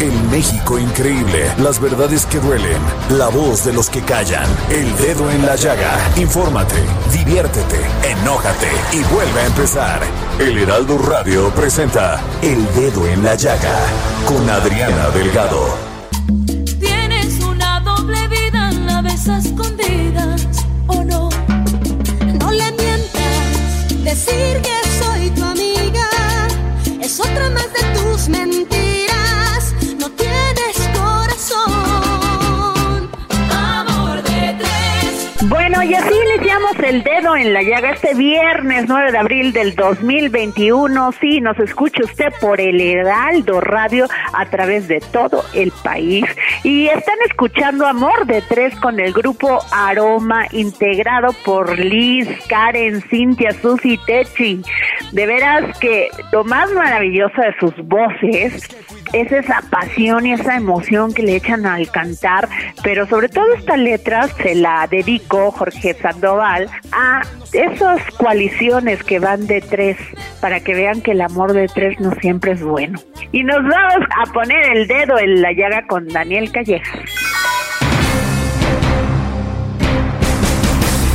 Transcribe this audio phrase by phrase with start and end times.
[0.00, 1.50] El México increíble.
[1.58, 2.80] Las verdades que duelen.
[3.10, 4.46] La voz de los que callan.
[4.70, 5.98] El dedo en la llaga.
[6.16, 6.76] Infórmate,
[7.12, 10.00] diviértete, enójate y vuelve a empezar.
[10.38, 13.76] El Heraldo Radio presenta El Dedo en la Llaga
[14.24, 15.76] con Adriana Delgado.
[16.78, 20.46] Tienes una doble vida, la ves a escondidas
[20.86, 21.28] o no.
[22.40, 26.08] No le mientas, decir que soy tu amiga
[27.00, 28.57] es otra más de tus mentiras.
[36.88, 41.12] El dedo en la llaga este viernes 9 de abril del 2021.
[41.20, 46.24] Sí, nos escucha usted por el Heraldo Radio a través de todo el país.
[46.64, 53.50] Y están escuchando Amor de Tres con el grupo Aroma, integrado por Liz, Karen, Cintia,
[53.52, 54.62] Susi Techi.
[55.12, 58.66] De veras que lo más maravilloso de sus voces
[59.12, 62.48] es esa pasión y esa emoción que le echan al cantar,
[62.82, 69.46] pero sobre todo esta letra se la dedico Jorge Sandoval a esas coaliciones que van
[69.46, 69.96] de tres
[70.40, 72.98] para que vean que el amor de tres no siempre es bueno.
[73.32, 76.98] Y nos vamos a poner el dedo en la llaga con Daniel Calleja.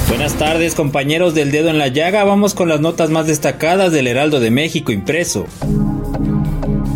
[0.07, 4.07] Buenas tardes compañeros del dedo en la llaga, vamos con las notas más destacadas del
[4.07, 5.47] Heraldo de México impreso.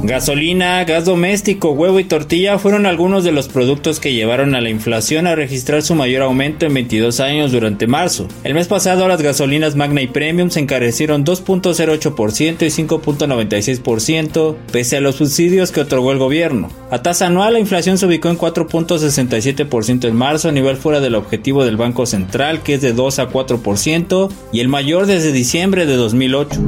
[0.08, 4.70] Gasolina, gas doméstico, huevo y tortilla fueron algunos de los productos que llevaron a la
[4.70, 8.30] inflación a registrar su mayor aumento en 22 años durante marzo.
[8.46, 15.02] El mes pasado las gasolinas Magna y Premium se encarecieron 2.08% y 5.96% pese a
[15.02, 16.70] los subsidios que otorgó el gobierno.
[16.90, 21.16] A tasa anual la inflación se ubicó en 4.67% en marzo a nivel fuera del
[21.16, 25.86] objetivo del Banco Central que es de 2 a 4% y el mayor desde diciembre
[25.86, 26.62] de 2008.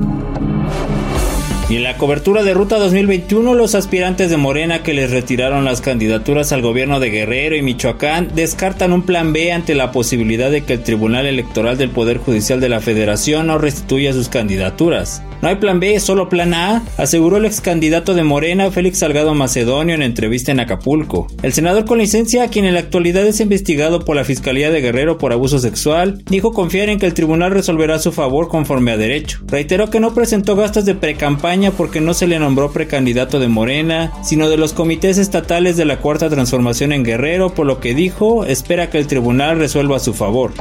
[1.69, 5.81] Y en la cobertura de Ruta 2021, los aspirantes de Morena que les retiraron las
[5.81, 10.63] candidaturas al gobierno de Guerrero y Michoacán descartan un plan B ante la posibilidad de
[10.63, 15.21] que el Tribunal Electoral del Poder Judicial de la Federación no restituya sus candidaturas.
[15.43, 19.35] No hay plan B, solo plan A, aseguró el ex candidato de Morena, Félix Salgado
[19.35, 21.27] Macedonio, en entrevista en Acapulco.
[21.43, 25.17] El senador con licencia, quien en la actualidad es investigado por la Fiscalía de Guerrero
[25.17, 29.39] por abuso sexual, dijo confiar en que el tribunal resolverá su favor conforme a derecho.
[29.47, 34.13] Reiteró que no presentó gastos de precampaña porque no se le nombró precandidato de Morena,
[34.23, 38.45] sino de los comités estatales de la Cuarta Transformación en Guerrero, por lo que dijo
[38.45, 40.53] espera que el tribunal resuelva a su favor.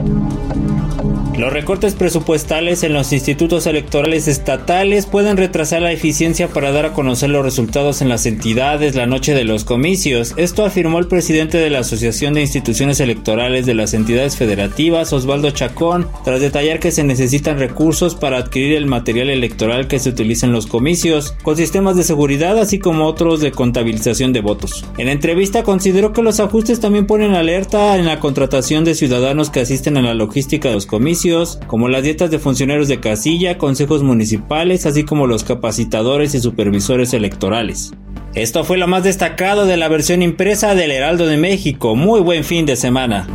[1.39, 6.93] Los recortes presupuestales en los institutos electorales estatales pueden retrasar la eficiencia para dar a
[6.95, 10.35] conocer los resultados en las entidades la noche de los comicios.
[10.37, 15.53] Esto afirmó el presidente de la Asociación de Instituciones Electorales de las Entidades Federativas, Osvaldo
[15.53, 20.45] Chacón, tras detallar que se necesitan recursos para adquirir el material electoral que se utiliza
[20.45, 24.85] en los comicios, con sistemas de seguridad así como otros de contabilización de votos.
[24.99, 29.61] En entrevista consideró que los ajustes también ponen alerta en la contratación de ciudadanos que
[29.61, 31.28] asisten a la logística de los comicios
[31.67, 37.13] como las dietas de funcionarios de casilla, consejos municipales, así como los capacitadores y supervisores
[37.15, 37.93] electorales.
[38.35, 41.97] Esto fue lo más destacado de la versión impresa del Heraldo de México.
[41.97, 43.27] Muy buen fin de semana.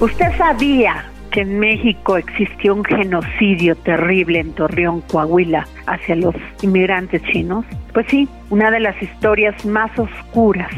[0.00, 7.22] ¿Usted sabía que en México existió un genocidio terrible en Torreón, Coahuila, hacia los inmigrantes
[7.24, 7.64] chinos?
[7.92, 10.70] Pues sí, una de las historias más oscuras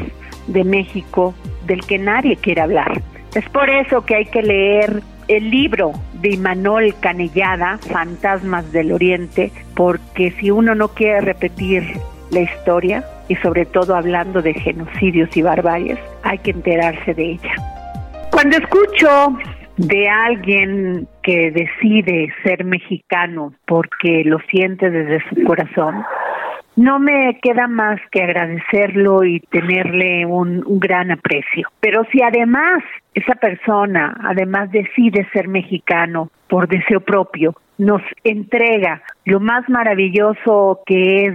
[0.47, 1.33] de México
[1.67, 3.01] del que nadie quiere hablar.
[3.35, 9.51] Es por eso que hay que leer el libro de Imanol Canellada, Fantasmas del Oriente,
[9.75, 11.83] porque si uno no quiere repetir
[12.31, 17.55] la historia, y sobre todo hablando de genocidios y barbaries, hay que enterarse de ella.
[18.29, 19.37] Cuando escucho
[19.77, 26.03] de alguien que decide ser mexicano porque lo siente desde su corazón,
[26.75, 31.67] No me queda más que agradecerlo y tenerle un, un gran aprecio.
[31.79, 32.83] Pero si además
[33.13, 41.25] esa persona, además decide ser mexicano por deseo propio, nos entrega lo más maravilloso que
[41.25, 41.33] es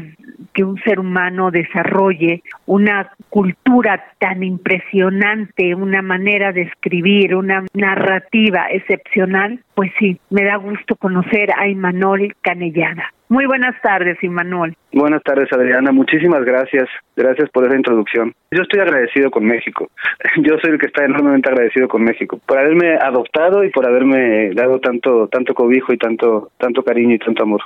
[0.53, 8.67] que un ser humano desarrolle una cultura tan impresionante, una manera de escribir, una narrativa
[8.71, 13.13] excepcional, pues sí, me da gusto conocer a Imanol Canellada.
[13.29, 14.75] Muy buenas tardes, Imanol.
[14.93, 15.91] Buenas tardes, Adriana.
[15.91, 16.89] Muchísimas gracias.
[17.17, 18.33] Gracias por esa introducción.
[18.53, 19.89] Yo estoy agradecido con México.
[20.37, 24.51] Yo soy el que está enormemente agradecido con México por haberme adoptado y por haberme
[24.55, 27.63] dado tanto tanto cobijo y tanto tanto cariño y tanto amor.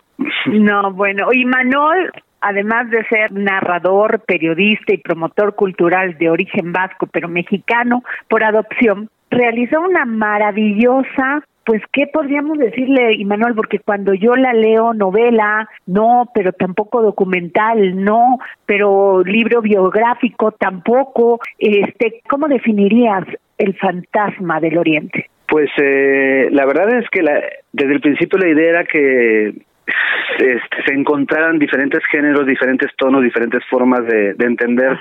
[0.46, 7.28] No, bueno, Imanol además de ser narrador, periodista y promotor cultural de origen vasco, pero
[7.28, 13.54] mexicano por adopción, realizó una maravillosa pues, ¿qué podríamos decirle, Imanuel?
[13.54, 21.38] Porque cuando yo la leo, novela, no, pero tampoco documental, no, pero libro biográfico, tampoco.
[21.58, 23.24] Este, ¿Cómo definirías
[23.56, 25.30] el fantasma del Oriente?
[25.46, 27.40] Pues eh, la verdad es que la,
[27.72, 29.52] desde el principio la idea era que
[30.38, 34.96] este, se encontraran diferentes géneros, diferentes tonos, diferentes formas de, entender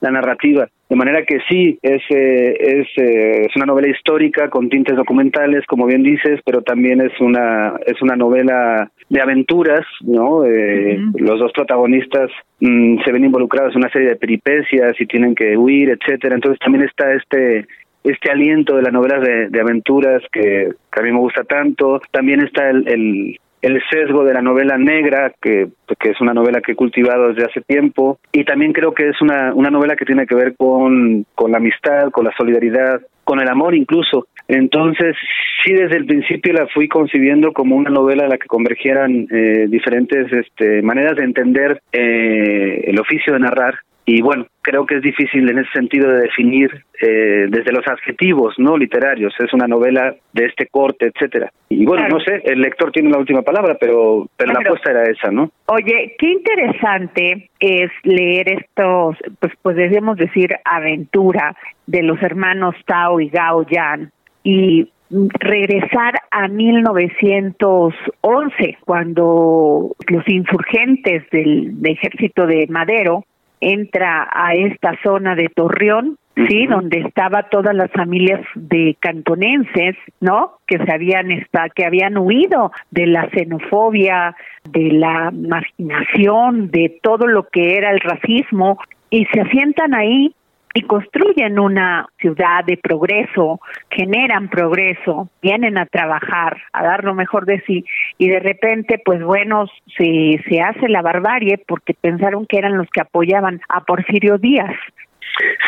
[0.00, 0.66] la narrativa.
[0.88, 5.64] De manera que sí, es, eh, es, eh, es una novela histórica con tintes documentales,
[5.66, 10.44] como bien dices, pero también es una, es una novela de aventuras, ¿no?
[10.44, 12.30] Eh, los dos protagonistas
[12.60, 16.34] mm, se ven involucrados en una serie de peripecias y tienen que huir, etcétera.
[16.34, 17.66] Entonces también está este
[18.04, 22.00] este aliento de las novelas de, de aventuras que, que, a mí me gusta tanto.
[22.10, 25.68] También está el, el, el sesgo de la novela negra, que,
[25.98, 29.22] que, es una novela que he cultivado desde hace tiempo, y también creo que es
[29.22, 33.40] una, una novela que tiene que ver con, con la amistad, con la solidaridad, con
[33.40, 34.26] el amor incluso.
[34.48, 35.16] Entonces,
[35.64, 39.66] sí, desde el principio la fui concibiendo como una novela en la que convergieran eh,
[39.68, 45.02] diferentes este, maneras de entender eh, el oficio de narrar y bueno, creo que es
[45.02, 49.32] difícil en ese sentido de definir eh, desde los adjetivos no literarios.
[49.38, 51.52] Es una novela de este corte, etcétera.
[51.68, 55.04] Y bueno, no sé, el lector tiene la última palabra, pero, pero la apuesta era
[55.04, 55.52] esa, ¿no?
[55.66, 61.54] Oye, qué interesante es leer estos, pues podríamos decir, aventura
[61.86, 64.10] de los hermanos Tao y Gao Yan
[64.42, 64.90] y
[65.38, 73.24] regresar a 1911, cuando los insurgentes del ejército de Madero
[73.62, 76.18] entra a esta zona de Torreón,
[76.48, 80.58] sí, donde estaba todas las familias de cantonenses, ¿no?
[80.66, 87.26] Que se habían está, que habían huido de la xenofobia, de la marginación, de todo
[87.26, 88.78] lo que era el racismo
[89.10, 90.34] y se asientan ahí
[90.74, 93.60] y construyen una ciudad de progreso,
[93.90, 97.84] generan progreso, vienen a trabajar, a dar lo mejor de sí
[98.18, 99.66] y de repente, pues bueno,
[99.96, 104.74] se, se hace la barbarie porque pensaron que eran los que apoyaban a Porfirio Díaz.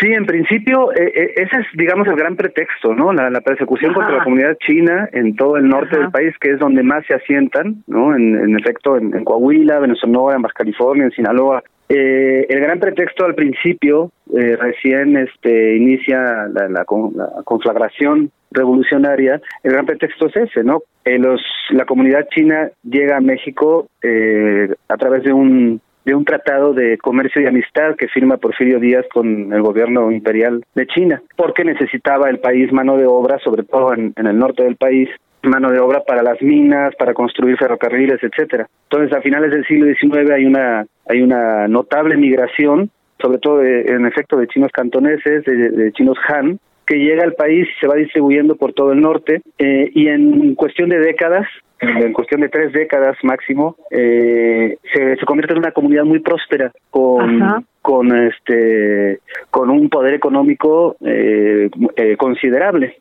[0.00, 3.12] Sí, en principio eh, eh, ese es, digamos, el gran pretexto, ¿no?
[3.12, 6.82] La, persecución contra la comunidad china en todo el norte del país, que es donde
[6.82, 8.14] más se asientan, ¿no?
[8.14, 13.26] En, efecto, en, en Coahuila, Venezuela, en Baja California, en Sinaloa, eh, el gran pretexto
[13.26, 20.64] al principio, eh, recién este, inicia la, la, conflagración revolucionaria, el gran pretexto es ese,
[20.64, 20.82] ¿no?
[21.05, 26.25] Eh, los, la comunidad china llega a México eh, a través de un de un
[26.25, 31.23] tratado de comercio y amistad que firma Porfirio Díaz con el gobierno imperial de China,
[31.37, 35.09] porque necesitaba el país mano de obra, sobre todo en el norte del país,
[35.45, 38.69] mano de obra para las minas, para construir ferrocarriles, etcétera.
[38.90, 42.90] Entonces, a finales del siglo XIX hay una hay una notable migración,
[43.21, 47.81] sobre todo en efecto de chinos cantoneses, de, chinos Han, que llega al país y
[47.81, 51.47] se va distribuyendo por todo el norte eh, y en cuestión de décadas
[51.88, 56.73] en cuestión de tres décadas máximo, eh, se, se, convierte en una comunidad muy próspera
[56.91, 62.97] con, con este con un poder económico eh, eh, considerable.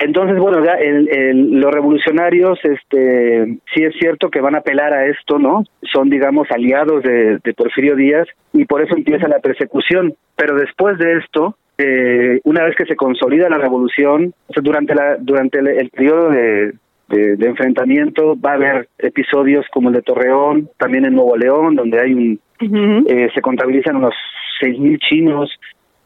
[0.00, 5.06] Entonces, bueno, ya el, los revolucionarios, este, sí es cierto que van a apelar a
[5.06, 5.64] esto, ¿no?
[5.92, 10.14] Son, digamos, aliados de, de Porfirio Díaz y por eso empieza la persecución.
[10.36, 15.58] Pero después de esto, eh, una vez que se consolida la revolución, durante la durante
[15.58, 16.74] el periodo de,
[17.08, 18.36] de, enfrentamiento.
[18.40, 22.40] Va a haber episodios como el de Torreón, también en Nuevo León, donde hay un
[22.60, 24.14] eh, se contabilizan unos
[24.60, 25.50] seis mil chinos.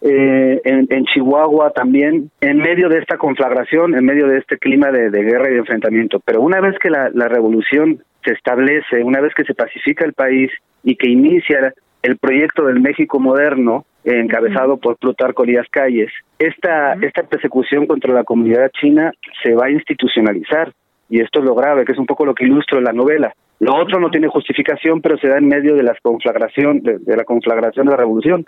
[0.01, 4.93] Eh, en, en, Chihuahua también, en medio de esta conflagración, en medio de este clima
[4.93, 6.21] de, guerra y de enfrentamiento.
[6.25, 10.13] Pero una vez que la, la revolución se establece, una vez que se pacifica el
[10.13, 10.53] país
[10.85, 17.25] y que inicia el proyecto del México moderno, encabezado por Plutarco Díaz Calles, esta, esta
[17.25, 19.13] persecución contra la comunidad china
[19.43, 20.73] se va a institucionalizar
[21.09, 23.33] y esto es lo grave, que es un poco lo que ilustro en la novela.
[23.61, 27.17] Lo otro no tiene justificación, pero se da en medio de la conflagración de, de
[27.17, 28.45] la conflagración de la revolución.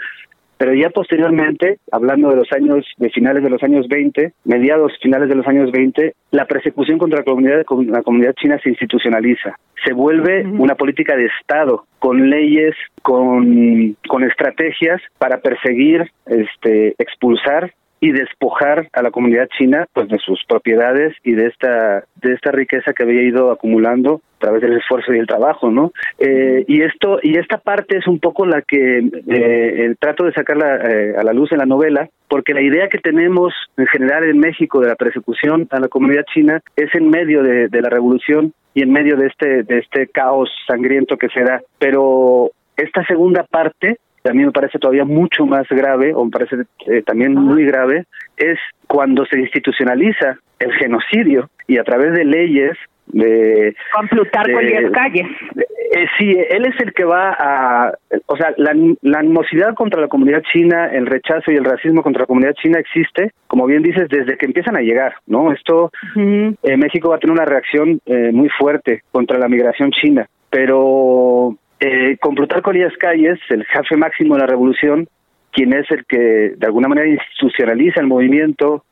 [0.61, 5.31] Pero ya posteriormente, hablando de los años, de finales de los años 20, mediados finales
[5.31, 9.57] de los años 20, la persecución contra la comunidad, la comunidad china se institucionaliza.
[9.83, 17.73] Se vuelve una política de Estado, con leyes, con, con estrategias para perseguir, este, expulsar
[18.00, 22.50] y despojar a la comunidad china pues de sus propiedades y de esta de esta
[22.50, 26.83] riqueza que había ido acumulando a través del esfuerzo y el trabajo no eh, y
[26.83, 31.23] esto y esta parte es un poco la que eh, trato de sacarla eh, a
[31.23, 34.88] la luz en la novela porque la idea que tenemos en general en México de
[34.88, 38.92] la persecución a la comunidad china es en medio de, de la revolución y en
[38.92, 41.61] medio de este de este caos sangriento que se da.
[41.78, 46.57] Pero esta segunda parte a mí me parece todavía mucho más grave, o me parece
[46.87, 48.05] eh, también muy grave,
[48.37, 52.77] es cuando se institucionaliza el genocidio y a través de leyes
[53.12, 57.93] de con Plutarco Elías Calles eh, sí él es el que va a
[58.27, 58.73] o sea la,
[59.03, 62.79] la animosidad contra la comunidad china el rechazo y el racismo contra la comunidad china
[62.79, 67.19] existe como bien dices desde que empiezan a llegar no esto eh, México va a
[67.19, 72.93] tener una reacción eh, muy fuerte contra la migración china pero eh, con Plutarco Elías
[72.99, 75.09] Calles, el jefe máximo de la revolución,
[75.51, 78.85] quien es el que de alguna manera institucionaliza el movimiento,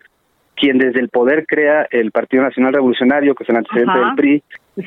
[0.57, 4.07] quien desde el poder crea el Partido Nacional Revolucionario, que es el antecedente Ajá.
[4.07, 4.43] del PRI,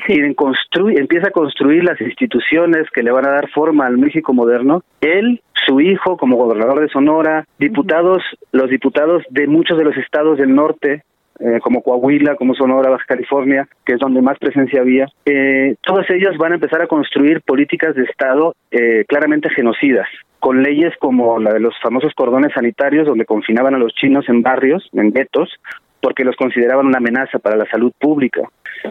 [0.06, 4.32] quien construye, empieza a construir las instituciones que le van a dar forma al México
[4.32, 4.82] moderno.
[5.00, 10.38] Él, su hijo como gobernador de Sonora, diputados, los diputados de muchos de los estados
[10.38, 11.04] del norte,
[11.42, 16.08] eh, como Coahuila, como Sonora, Baja California, que es donde más presencia había, eh, todas
[16.10, 20.06] ellas van a empezar a construir políticas de Estado eh, claramente genocidas,
[20.38, 24.42] con leyes como la de los famosos cordones sanitarios, donde confinaban a los chinos en
[24.42, 25.50] barrios, en guetos,
[26.00, 28.42] porque los consideraban una amenaza para la salud pública.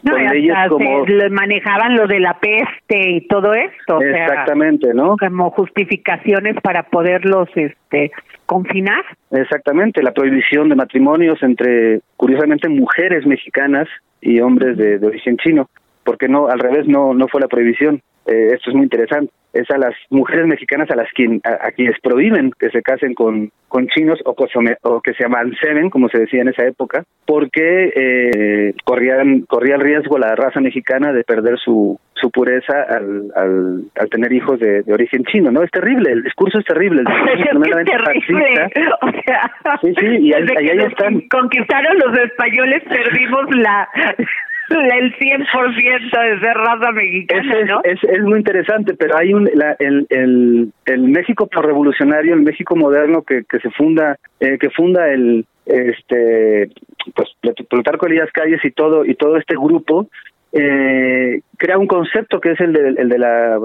[0.04, 1.06] No, con leyes como...
[1.06, 5.16] se manejaban lo de la peste y todo esto, o sea, Exactamente, ¿no?
[5.18, 8.12] como justificaciones para poderlos este
[8.46, 9.04] confinar.
[9.32, 13.88] Exactamente, la prohibición de matrimonios entre, curiosamente, mujeres mexicanas
[14.22, 15.70] y hombres de, de origen chino,
[16.04, 18.02] porque no, al revés, no, no fue la prohibición.
[18.28, 19.32] Eh, esto es muy interesante.
[19.54, 23.14] Es a las mujeres mexicanas a las quien, a, a quienes prohíben que se casen
[23.16, 26.66] con, con chinos o, que se- o que se amanceben, como se decía en esa
[26.66, 32.84] época, porque eh, corrían, corría el riesgo la raza mexicana de perder su, su pureza
[32.84, 35.64] al, al, al tener hijos de, de origen chino, ¿no?
[35.64, 37.02] Es terrible, el discurso es terrible.
[37.02, 38.70] El discurso Es terrible.
[38.70, 38.70] fascista.
[39.02, 41.22] O sea, Sí, sí, y ahí- desde ahí que ahí están.
[41.28, 43.90] conquistaron los españoles perdimos la-
[44.80, 47.82] el 100% de ser raza mexicana, es, ¿no?
[47.84, 52.76] es, es muy interesante, pero hay un la- el, el, el México revolucionario, el México
[52.76, 56.70] moderno que, que se funda, eh, que funda el este
[57.16, 57.30] pues
[57.70, 60.08] Plutarco Elías Calles y todo y todo este grupo
[60.54, 63.60] eh, crea un concepto que es el de, el de la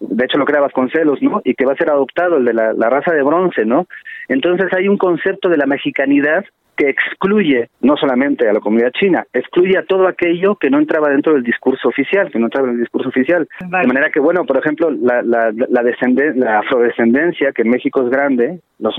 [0.00, 1.40] de hecho lo crea Vasconcelos, ¿no?
[1.44, 3.86] Y que va a ser adoptado, el de la, la raza de bronce, ¿no?
[4.28, 6.44] Entonces hay un concepto de la mexicanidad
[6.82, 11.10] que excluye no solamente a la comunidad china, excluye a todo aquello que no entraba
[11.10, 13.46] dentro del discurso oficial, que no entraba en el discurso oficial.
[13.68, 13.82] Vale.
[13.86, 18.02] De manera que, bueno, por ejemplo, la, la, la, descenden- la afrodescendencia, que en México
[18.02, 18.96] es grande, los,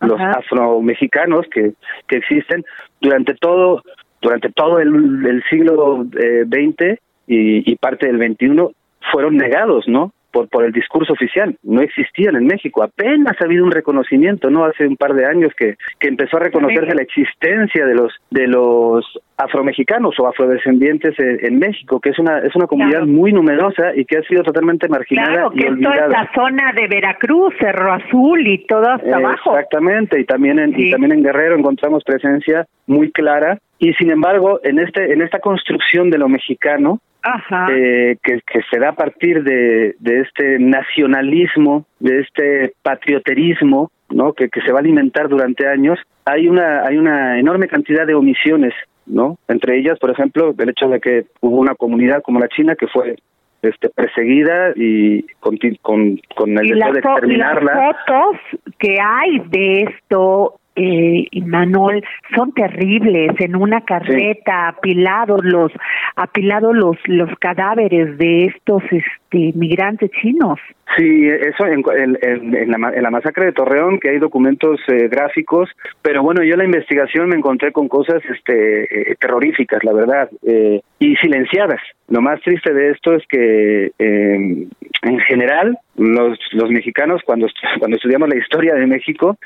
[0.00, 1.72] los afromexicanos que,
[2.08, 2.64] que existen,
[3.00, 3.82] durante todo,
[4.22, 8.74] durante todo el, el siglo eh, XX y, y parte del XXI,
[9.12, 10.12] fueron negados, ¿no?
[10.34, 12.82] Por, por el discurso oficial, no existían en México.
[12.82, 14.64] Apenas ha habido un reconocimiento, ¿no?
[14.64, 18.48] Hace un par de años que, que empezó a reconocerse la existencia de los de
[18.48, 19.04] los
[19.36, 23.06] afromexicanos o afrodescendientes en, en México, que es una es una comunidad Claro.
[23.06, 26.22] muy numerosa y que ha sido totalmente marginada Claro, y que es toda olvidada.
[26.22, 29.52] esta zona de Veracruz, Cerro Azul y todo hasta abajo.
[29.56, 34.60] Exactamente, y también en, y también en Guerrero encontramos presencia muy clara y sin embargo
[34.64, 37.68] en este en esta construcción de lo mexicano Ajá.
[37.72, 44.34] eh, que, que se da a partir de, de este nacionalismo, de este patrioterismo, ¿no?
[44.34, 48.14] Que, que se va a alimentar durante años, hay una hay una enorme cantidad de
[48.14, 48.74] omisiones,
[49.06, 49.38] ¿no?
[49.48, 52.86] Entre ellas, por ejemplo, el hecho de que hubo una comunidad como la China que
[52.88, 53.16] fue
[53.62, 57.74] este perseguida y con con, con el y deseo de exterminarla.
[57.74, 58.36] las fotos
[58.78, 62.02] que hay de esto, eh, Imanol,
[62.34, 63.32] son terribles.
[63.38, 65.72] En una carreta, apilados los,
[66.16, 70.58] apilados los, los cadáveres de estos, este, migrantes chinos.
[70.96, 75.08] Sí, eso en, en, en- la, en la masacre de Torreón, que hay documentos eh,
[75.08, 75.70] gráficos,
[76.02, 80.28] pero bueno, yo en la investigación me encontré con cosas este, eh, terroríficas, la verdad,
[80.46, 81.80] eh, y silenciadas.
[82.08, 84.66] Lo más triste de esto es que eh,
[85.02, 89.36] en general los, los mexicanos, cuando, cuando estudiamos la historia de México,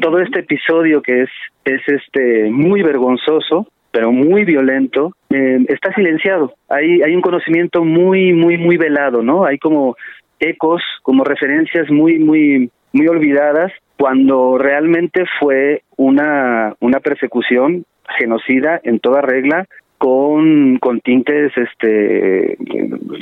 [0.00, 1.30] todo este episodio que es,
[1.64, 6.52] es este muy vergonzoso, pero muy violento, eh, está silenciado.
[6.68, 9.44] Hay, hay un conocimiento muy, muy, muy velado, ¿no?
[9.44, 9.96] Hay como
[10.38, 17.84] ecos, como referencias muy, muy, muy olvidadas, cuando realmente fue una, una persecución
[18.18, 19.66] genocida en toda regla
[19.98, 22.58] con, con tintes este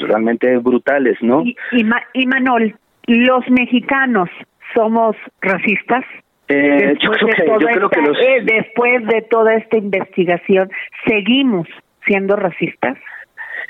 [0.09, 1.43] realmente brutales, ¿no?
[1.43, 2.75] Y, y, y Manol,
[3.07, 4.29] los mexicanos
[4.75, 6.05] somos racistas.
[6.49, 8.19] Eh, yo creo que, yo creo que los...
[8.19, 10.71] eh, después de toda esta investigación,
[11.07, 11.67] ¿seguimos
[12.07, 12.99] siendo racistas?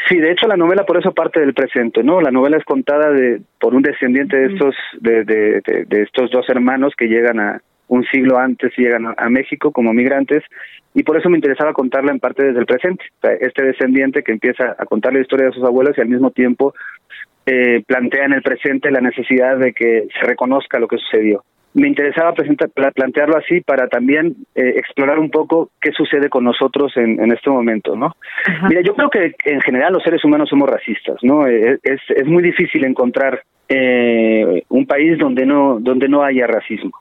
[0.08, 2.20] Sí, de hecho la novela por eso parte del presente, ¿no?
[2.20, 6.30] La novela es contada de por un descendiente de estos de, de, de, de estos
[6.30, 10.42] dos hermanos que llegan a un siglo antes y llegan a, a, México como migrantes
[10.94, 13.04] y por eso me interesaba contarla en parte desde el presente.
[13.18, 16.08] O sea, este descendiente que empieza a contar la historia de sus abuelos y al
[16.08, 16.74] mismo tiempo
[17.46, 21.88] eh, plantea en el presente la necesidad de que se reconozca lo que sucedió me
[21.88, 27.20] interesaba presentar, plantearlo así para también eh, explorar un poco qué sucede con nosotros en,
[27.20, 28.14] en este momento, ¿no?
[28.46, 28.68] Ajá.
[28.68, 31.46] Mira, yo creo que en general los seres humanos somos racistas, ¿no?
[31.46, 36.92] Eh, es, es muy difícil encontrar eh, un país donde no donde no haya racismo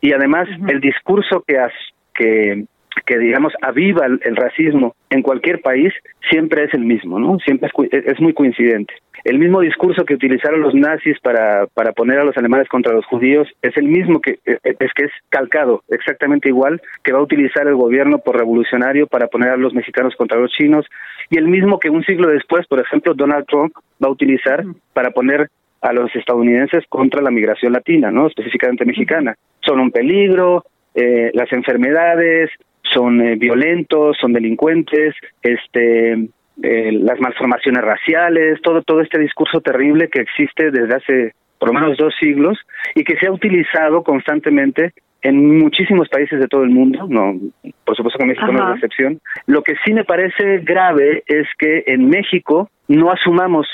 [0.00, 1.72] y además el discurso que has,
[2.14, 2.64] que
[3.04, 5.92] que digamos aviva el, el, racismo en cualquier país
[6.30, 7.38] siempre es el mismo, ¿no?
[7.38, 8.94] Siempre es, es muy coincidente.
[9.24, 13.04] El mismo discurso que utilizaron los nazis para, para poner a los alemanes contra los
[13.04, 17.66] judíos es el mismo que es que es calcado, exactamente igual que va a utilizar
[17.66, 20.86] el gobierno por revolucionario para poner a los mexicanos contra los chinos
[21.28, 24.64] y el mismo que un siglo después, por ejemplo, Donald Trump va a utilizar
[24.94, 25.48] para poner
[25.82, 28.26] a los estadounidenses contra la migración latina, ¿no?
[28.26, 29.34] Específicamente mexicana.
[29.60, 30.64] Son un peligro,
[30.94, 32.50] eh, las enfermedades,
[32.82, 36.12] son eh, violentos, son delincuentes, este,
[36.62, 41.80] eh, las malformaciones raciales, todo todo este discurso terrible que existe desde hace por lo
[41.80, 42.58] menos dos siglos
[42.94, 47.38] y que se ha utilizado constantemente en muchísimos países de todo el mundo, no,
[47.84, 48.52] por supuesto que México Ajá.
[48.52, 49.20] no es la excepción.
[49.46, 53.66] Lo que sí me parece grave es que en México no asumamos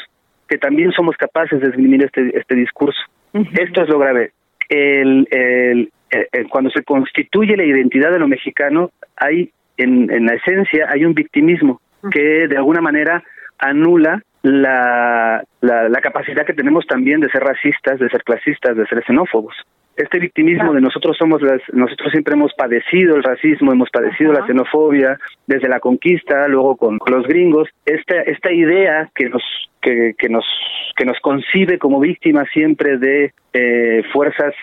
[0.48, 2.98] que también somos capaces de esgrimir este este discurso.
[3.32, 3.62] Uh -huh.
[3.62, 4.32] Esto es lo grave.
[4.68, 10.34] El, el, el, cuando se constituye la identidad de lo mexicano, hay en, en la
[10.34, 13.22] esencia hay un victimismo que de alguna manera
[13.58, 18.86] anula la, la, la, capacidad que tenemos también de ser racistas, de ser clasistas, de
[18.86, 19.56] ser xenófobos.
[19.96, 24.42] Este victimismo de nosotros somos las, nosotros siempre hemos padecido el racismo, hemos padecido Ajá.
[24.42, 27.68] la xenofobia desde la conquista, luego con, con los gringos.
[27.84, 29.42] Esta, esta idea que nos
[29.80, 30.44] que, que nos
[30.96, 34.54] que nos concibe como víctimas siempre de eh, fuerzas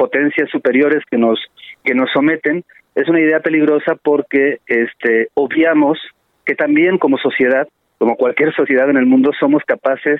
[0.00, 1.38] potencias superiores que nos
[1.84, 5.98] que nos someten es una idea peligrosa porque este obviamos
[6.46, 10.18] que también como sociedad como cualquier sociedad en el mundo somos capaces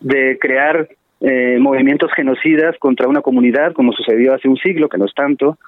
[0.00, 0.88] de crear
[1.20, 5.58] eh, movimientos genocidas contra una comunidad como sucedió hace un siglo que no es tanto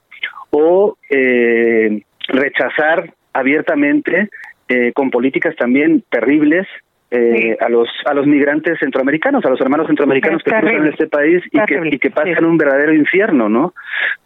[0.51, 4.29] o eh, rechazar abiertamente
[4.69, 6.67] eh, con políticas también terribles
[7.17, 7.65] eh, sí.
[7.65, 11.43] a los a los migrantes centroamericanos, a los hermanos centroamericanos que cruzan en este país
[11.51, 12.45] y que, y que pasan sí.
[12.45, 13.75] un verdadero infierno, ¿no?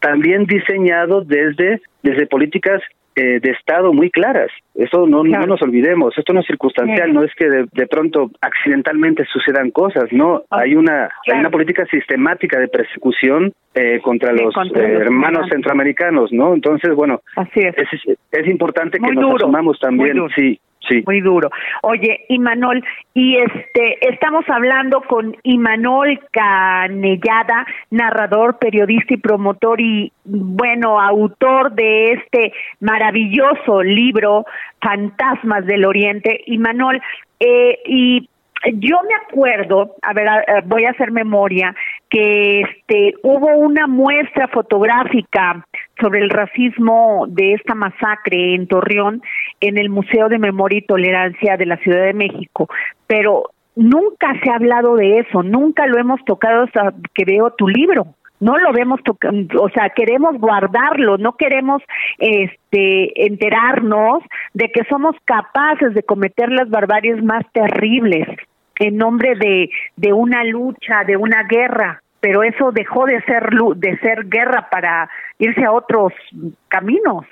[0.01, 2.83] También diseñado desde desde políticas
[3.17, 4.51] eh, de Estado muy claras.
[4.75, 5.43] Eso no, claro.
[5.43, 6.17] no nos olvidemos.
[6.17, 7.13] Esto no es circunstancial, sí.
[7.13, 10.45] no es que de, de, pronto accidentalmente sucedan cosas, no.
[10.51, 11.35] Ah, hay una claro.
[11.35, 16.33] hay una política sistemática de persecución eh, contra, sí, los, contra eh, los hermanos centroamericanos,
[16.33, 16.55] ¿no?
[16.55, 17.77] Entonces, bueno, Así es.
[17.77, 20.61] Es, es importante muy que nos duro, asumamos también, sí.
[20.89, 21.03] Sí.
[21.07, 21.51] Muy duro.
[21.83, 30.99] Oye, Imanol, y este, estamos hablando con Imanol Canellada, narrador, periodista y promotor y, bueno,
[30.99, 34.47] autor de este maravilloso libro,
[34.81, 36.43] Fantasmas del Oriente.
[36.47, 37.01] Imanol,
[37.39, 38.29] eh, y
[38.75, 40.29] yo me acuerdo, a ver,
[40.67, 41.75] voy a hacer memoria,
[42.11, 45.65] que este hubo una muestra fotográfica
[46.01, 49.23] sobre el racismo de esta masacre en Torreón
[49.61, 52.69] en el Museo de Memoria y Tolerancia de la Ciudad de México,
[53.07, 57.69] pero nunca se ha hablado de eso, nunca lo hemos tocado hasta que veo tu
[57.69, 58.07] libro.
[58.41, 59.01] No lo vemos
[59.59, 61.83] o sea queremos guardarlo no queremos
[62.19, 64.23] este enterarnos
[64.55, 68.27] de que somos capaces de cometer las barbaries más terribles
[68.81, 73.99] en nombre de de una lucha de una guerra pero eso dejó de ser de
[73.99, 76.13] ser guerra para irse a otros
[76.69, 77.25] caminos.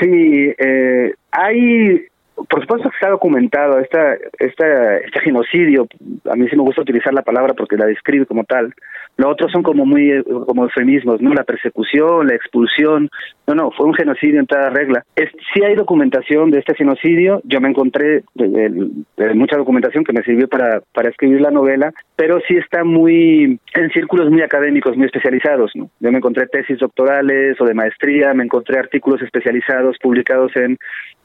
[0.00, 2.06] Sí eh, hay
[2.48, 5.86] por supuesto que está documentado esta, esta, este genocidio,
[6.30, 8.74] a mí sí me gusta utilizar la palabra porque la describe como tal,
[9.16, 11.32] Lo otro son como muy eh, como eufemismos, ¿no?
[11.34, 13.08] La persecución, la expulsión.
[13.46, 15.04] No, no, fue un genocidio en toda regla.
[15.14, 17.40] Es, sí hay documentación de este genocidio.
[17.44, 22.40] Yo me encontré de, mucha documentación que me sirvió para, para escribir la novela, pero
[22.48, 25.90] sí está muy en círculos muy académicos, muy especializados, ¿no?
[26.00, 30.78] Yo me encontré tesis doctorales o de maestría, me encontré artículos especializados publicados en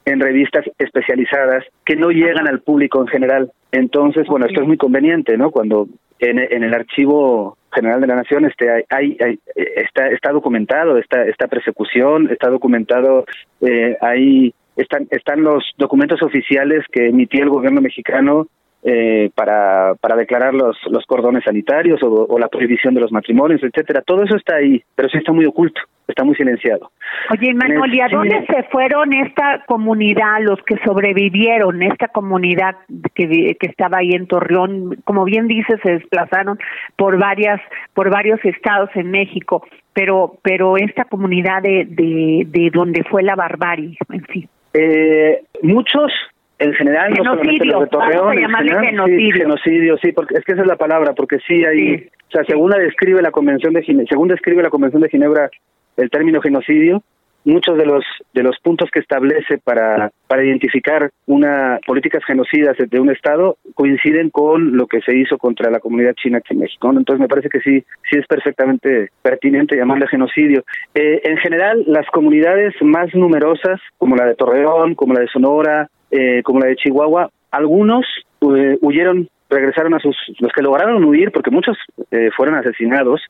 [0.06, 3.52] en revistas especializadas que no llegan al público en general.
[3.72, 5.52] Entonces, bueno, esto es muy conveniente, ¿no?
[5.52, 5.88] Cuando
[6.20, 11.24] en, en el archivo general de la nación este hay, hay, está está documentado esta
[11.24, 13.26] esta persecución está documentado
[13.62, 18.48] eh, ahí están están los documentos oficiales que emitía el gobierno mexicano
[18.82, 24.02] eh, para, para declarar los, los cordones sanitarios o, la prohibición de los matrimonios, etcétera.
[24.06, 26.90] Todo eso está ahí, pero sí está muy oculto, está muy silenciado.
[27.30, 32.76] Oye, Manuel, ¿y a dónde se fueron esta comunidad, los que sobrevivieron, esta comunidad
[33.14, 34.96] que, que estaba ahí en Torreón?
[35.04, 36.58] Como bien dices, se desplazaron
[36.96, 37.60] por varias,
[37.94, 43.36] por varios estados en México, pero, pero esta comunidad de, de, de donde fue la
[43.36, 44.50] barbarie, en fin.
[44.74, 46.14] Eh, muchos
[46.60, 49.18] en general, no solamente los de Torreón, genocidio.
[49.18, 52.44] Sí, genocidio, sí, porque es que esa es la palabra, porque sí hay, o sea,
[52.44, 55.50] según describe la Convención de Ginebra, según describe la Convención de Ginebra
[55.98, 57.02] el término genocidio,
[57.46, 63.00] muchos de los de los puntos que establece para para identificar una políticas genocidas de
[63.00, 66.90] un estado coinciden con lo que se hizo contra la comunidad china aquí en México
[66.90, 70.64] entonces me parece que sí sí es perfectamente pertinente llamarle genocidio.
[70.94, 75.90] Eh, en general las comunidades más numerosas como la de Torreón como la de Sonora
[76.12, 78.06] eh, como la de Chihuahua, algunos
[78.42, 81.78] eh, huyeron, regresaron a sus, los que lograron huir, porque muchos
[82.12, 83.22] eh, fueron asesinados,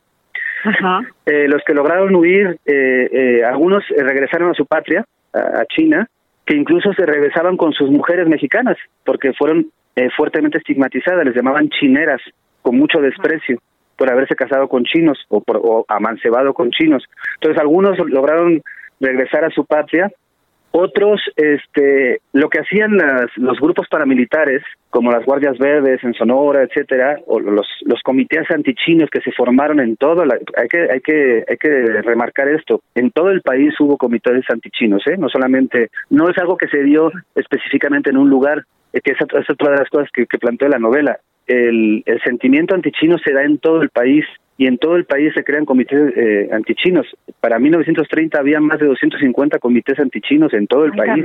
[1.25, 2.59] los que lograron huir,
[3.45, 6.09] algunos regresaron a su patria, a, China,
[6.45, 9.67] que incluso se regresaban con sus mujeres mexicanas, porque fueron
[10.17, 12.21] fuertemente estigmatizadas, les llamaban chineras,
[12.61, 13.59] con mucho desprecio
[13.97, 17.05] por haberse casado con chinos o, por, o amancebado con chinos.
[17.35, 18.61] Entonces algunos lograron
[18.99, 20.11] regresar a su patria
[20.71, 26.63] otros, este, lo que hacían las, los grupos paramilitares, como las Guardias Verdes en Sonora,
[26.63, 31.01] etcétera, o los, los comités antichinos que se formaron en todo, la, hay que, hay
[31.01, 35.17] que, hay que remarcar esto, en todo el país hubo comités antichinos, ¿eh?
[35.17, 39.17] no solamente, no es algo que se dio específicamente en un lugar, eh, que es,
[39.21, 43.43] es otra de las cosas que, planteó la novela, el, el sentimiento antichino se da
[43.43, 44.23] en todo el país,
[44.59, 47.07] y en todo el país se crean comités eh, antichinos.
[47.39, 51.23] Para 1930 había más de 250 comités antichinos en todo el país.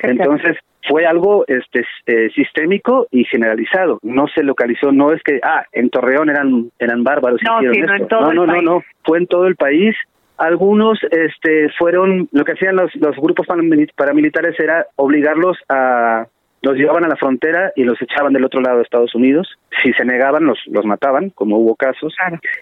[0.00, 0.56] Entonces
[0.88, 4.00] fue algo este eh, sistémico y generalizado.
[4.02, 8.46] No se localizó, no es que ah en Torreón eran eran bárbaros no, no, no,
[8.46, 9.94] no, no, fue en todo el país.
[10.36, 16.26] Algunos este fueron lo que hacían los los grupos paramilitares era obligarlos a
[16.62, 19.48] los llevaban a la frontera y los echaban del otro lado de Estados Unidos.
[19.82, 22.14] Si se negaban, los, los mataban, como hubo casos.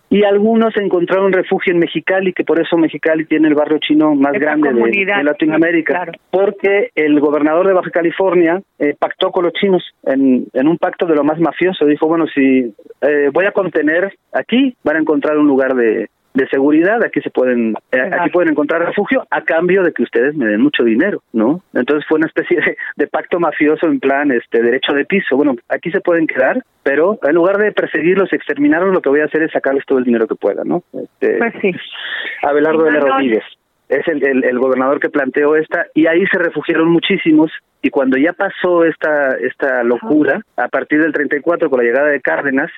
[0.08, 4.32] Y algunos encontraron refugio en Mexicali, que por eso Mexicali tiene el barrio chino más
[4.32, 6.06] grande de, Latinoamérica.
[6.30, 11.06] Porque el gobernador de Baja California eh, pactó con los chinos en, en un pacto
[11.06, 11.84] de lo más mafioso.
[11.84, 16.46] Dijo, bueno, si eh, voy a contener aquí, van a encontrar un lugar de, de
[16.48, 20.46] seguridad, aquí se pueden, eh, aquí pueden encontrar refugio a cambio de que ustedes me
[20.46, 21.62] den mucho dinero, ¿no?
[21.74, 22.58] Entonces fue una especie
[22.96, 25.36] de, pacto mafioso en plan este derecho de piso.
[25.36, 29.24] Bueno, aquí se pueden quedar, pero en lugar de perseguirlos, exterminarlos, lo que voy a
[29.24, 30.84] hacer es sacarles todo el dinero que pueda, ¿no?
[30.92, 31.72] Este, pues sí.
[32.42, 33.44] Abelardo de Rodríguez
[33.88, 37.50] es el, el, el, gobernador que planteó esta y ahí se refugiaron muchísimos
[37.82, 42.20] y cuando ya pasó esta esta locura a partir del 34 con la llegada de
[42.20, 42.70] Cárdenas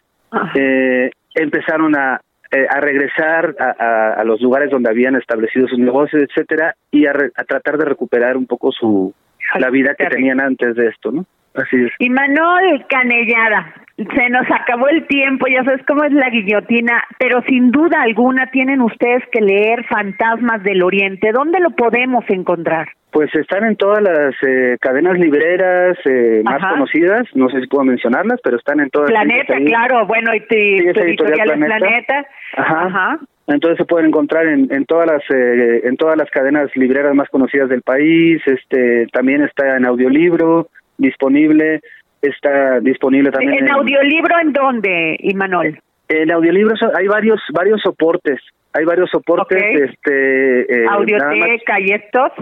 [0.55, 2.21] eh, empezaron a,
[2.53, 7.13] eh, a regresar a, a, los lugares donde habían establecido sus negocios, etcétera, y a,
[7.13, 9.15] a tratar de recuperar un poco su
[9.59, 11.27] la vida que tenían antes de esto, ¿no?
[11.55, 11.93] Así es.
[11.99, 17.43] Y Manuel Canellada, se nos acabó el tiempo, ya sabes cómo es la guillotina, pero
[17.43, 21.31] sin duda alguna tienen ustedes que leer Fantasmas del Oriente.
[21.33, 22.89] ¿Dónde lo podemos encontrar?
[23.13, 27.85] Pues están en todas las eh, cadenas libreras eh, más conocidas, no sé si puedo
[27.85, 29.11] mencionarlas, pero están en todas.
[29.11, 32.27] Planeta, claro, bueno, y tu, editorial, Planeta.
[32.57, 33.19] Ajá.
[33.49, 37.29] Entonces se pueden encontrar en, en todas las eh, en todas las cadenas libreras más
[37.29, 38.41] conocidas del país.
[38.47, 41.81] Este también está en audiolibro disponible.
[42.23, 43.65] Está disponible también.
[43.65, 45.79] ¿En, audiolibro en dónde, Imanol?
[46.09, 48.41] En audiolibro hay varios varios soportes.
[48.73, 49.63] Hay varios soportes.
[49.91, 50.87] Este.
[50.89, 52.33] Audioteca y estos.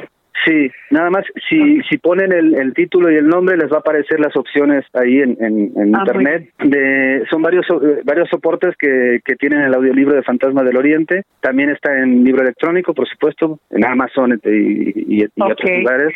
[0.44, 3.80] Sí, nada más, si, si ponen el, el, título y el nombre les va a
[3.80, 6.50] aparecer las opciones ahí en, en, ah, internet.
[6.58, 11.24] De, son varios eh, varios soportes que, que tienen el audiolibro de Fantasma del Oriente.
[11.40, 16.14] También está en libro electrónico, por supuesto, en Amazon y, y, otros lugares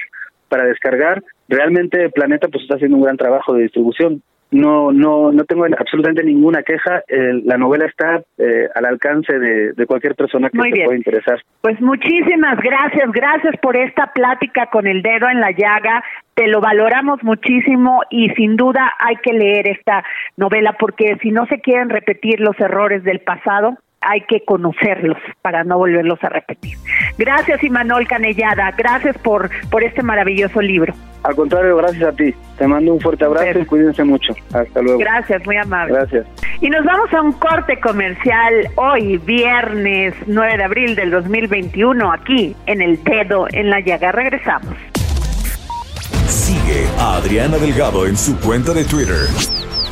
[0.49, 1.23] para descargar.
[1.49, 4.23] Realmente Planeta pues está haciendo un gran trabajo de distribución
[4.55, 7.03] no no no tengo absolutamente ninguna queja.
[7.09, 11.41] la novela está eh, al alcance de, cualquier persona que se pueda interesar.
[11.61, 16.05] Pues muchísimas gracias, gracias por esta plática con el dedo en la llaga.
[16.35, 20.05] Te lo valoramos muchísimo y sin duda hay que leer esta
[20.37, 25.65] novela porque si no se quieren repetir los errores del pasado, hay que conocerlos para
[25.65, 26.77] no volverlos a repetir.
[27.19, 28.71] Gracias, Imanol Canellada.
[28.77, 30.95] Gracias por, por este maravilloso libro.
[31.23, 32.35] Al contrario, gracias a ti.
[32.59, 34.35] Te mando un fuerte abrazo y cuídense mucho.
[34.53, 34.99] Hasta luego.
[34.99, 35.95] Gracias, muy amable.
[35.95, 36.27] Gracias.
[36.61, 42.55] Y nos vamos a un corte comercial hoy, viernes 9 de abril del 2021, aquí
[42.67, 44.13] en El Dedo en la Llaga.
[44.13, 44.75] Regresamos.
[46.27, 49.17] Sigue a Adriana Delgado en su cuenta de Twitter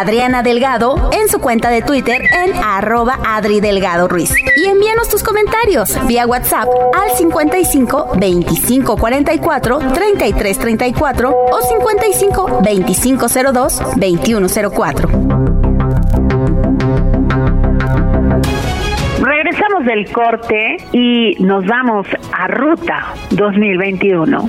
[0.00, 4.32] Adriana Delgado en su cuenta de Twitter en arroba Adri Delgado Ruiz.
[4.56, 13.26] Y envíanos tus comentarios vía WhatsApp al 55 25 44 33 34 o 55 25
[13.52, 15.08] 02 21 04.
[19.22, 24.48] Regresamos del corte y nos vamos a Ruta 2021.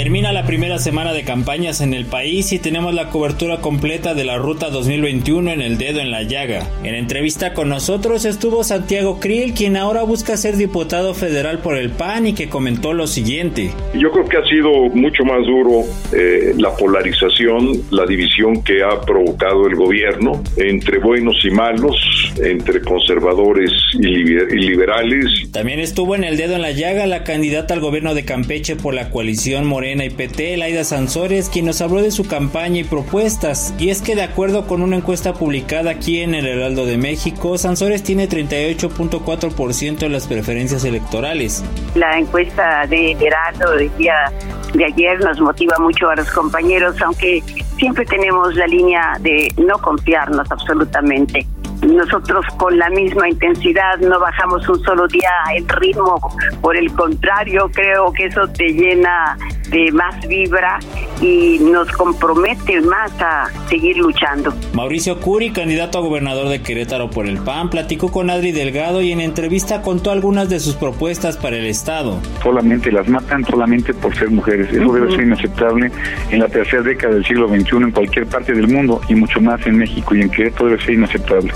[0.00, 4.24] Termina la primera semana de campañas en el país y tenemos la cobertura completa de
[4.24, 6.66] la Ruta 2021 en el dedo en la llaga.
[6.82, 11.90] En entrevista con nosotros estuvo Santiago Kriel, quien ahora busca ser diputado federal por el
[11.90, 13.72] PAN y que comentó lo siguiente.
[13.92, 15.82] Yo creo que ha sido mucho más duro
[16.16, 21.94] eh, la polarización, la división que ha provocado el gobierno entre buenos y malos,
[22.42, 25.52] entre conservadores y liberales.
[25.52, 28.94] También estuvo en el dedo en la llaga la candidata al gobierno de Campeche por
[28.94, 33.74] la coalición Morena y PT, Laida Sansores, quien nos habló de su campaña y propuestas.
[33.76, 37.58] Y es que de acuerdo con una encuesta publicada aquí en el Heraldo de México,
[37.58, 41.64] Sansores tiene 38.4% de las preferencias electorales.
[41.96, 44.32] La encuesta de Heraldo del día
[44.74, 47.42] de ayer nos motiva mucho a los compañeros, aunque
[47.76, 51.44] siempre tenemos la línea de no confiarnos absolutamente.
[51.82, 56.20] Nosotros con la misma intensidad no bajamos un solo día el ritmo,
[56.60, 59.36] por el contrario, creo que eso te llena
[59.70, 60.78] de más vibra
[61.20, 64.54] y nos compromete más a seguir luchando.
[64.72, 69.12] Mauricio Curi, candidato a gobernador de Querétaro por el PAN, platicó con Adri Delgado y
[69.12, 72.18] en entrevista contó algunas de sus propuestas para el Estado.
[72.42, 74.72] Solamente las matan solamente por ser mujeres.
[74.72, 75.90] Eso debe ser inaceptable
[76.30, 79.64] en la tercera década del siglo XXI en cualquier parte del mundo y mucho más
[79.66, 81.52] en México y en Querétaro debe ser inaceptable.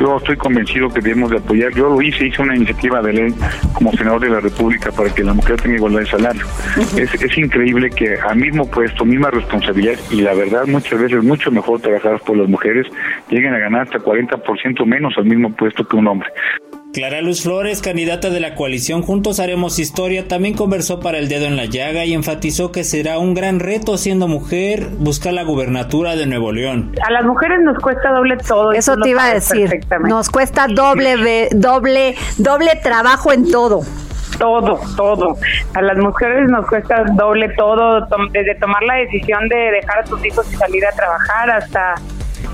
[0.00, 1.72] Yo estoy convencido que debemos de apoyar.
[1.74, 3.34] Yo lo hice, hice una iniciativa de ley
[3.72, 6.46] como senador de la República para que la mujer tenga igualdad de salario.
[6.96, 11.24] es, es increíble que al mismo puesto, misma responsabilidad y la verdad muchas veces es
[11.24, 12.86] mucho mejor trabajar por las mujeres,
[13.30, 16.28] lleguen a ganar hasta 40% menos al mismo puesto que un hombre.
[16.92, 21.46] Clara Luz Flores, candidata de la coalición Juntos Haremos Historia, también conversó para el dedo
[21.46, 26.16] en la llaga y enfatizó que será un gran reto siendo mujer buscar la gubernatura
[26.16, 26.92] de Nuevo León.
[27.04, 28.72] A las mujeres nos cuesta doble todo.
[28.72, 29.80] Eso te iba a decir.
[30.08, 33.82] Nos cuesta doble, doble, doble trabajo en todo
[34.38, 35.36] todo, todo.
[35.74, 40.24] A las mujeres nos cuesta doble todo, desde tomar la decisión de dejar a tus
[40.24, 41.94] hijos y salir a trabajar hasta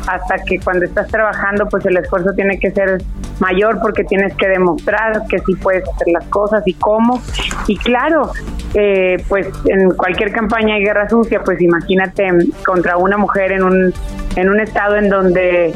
[0.07, 3.03] hasta que cuando estás trabajando pues el esfuerzo tiene que ser
[3.38, 7.21] mayor porque tienes que demostrar que sí puedes hacer las cosas y cómo.
[7.66, 8.33] Y claro,
[8.75, 12.29] eh, pues en cualquier campaña de guerra sucia, pues imagínate
[12.64, 13.95] contra una mujer en un,
[14.37, 15.75] en un estado en donde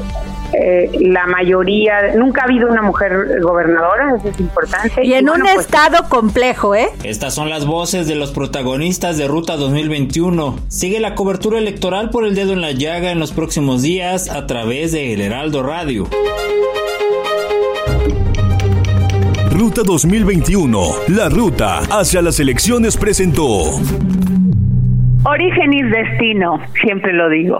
[0.53, 5.05] eh, la mayoría, nunca ha habido una mujer gobernadora, eso es importante.
[5.05, 6.89] Y en un pues, estado complejo, ¿eh?
[7.03, 10.59] Estas son las voces de los protagonistas de Ruta 2021.
[10.69, 14.47] Sigue la cobertura electoral por el dedo en la llaga en los próximos días a
[14.47, 16.09] través de El Heraldo Radio.
[19.51, 23.79] Ruta 2021, la ruta hacia las elecciones presentó.
[25.25, 27.59] Origen y destino, siempre lo digo.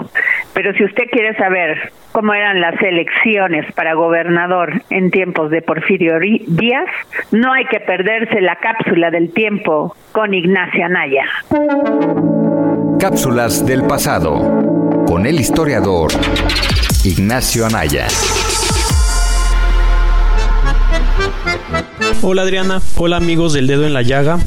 [0.53, 6.21] Pero si usted quiere saber cómo eran las elecciones para gobernador en tiempos de Porfirio
[6.21, 6.87] Díaz,
[7.33, 11.25] no hay que perderse la cápsula del tiempo con Ignacio Anaya.
[13.01, 16.13] Cápsulas del pasado con el historiador
[17.05, 18.07] Ignacio Anaya.
[22.23, 24.39] Hola Adriana, hola amigos del dedo en la llaga.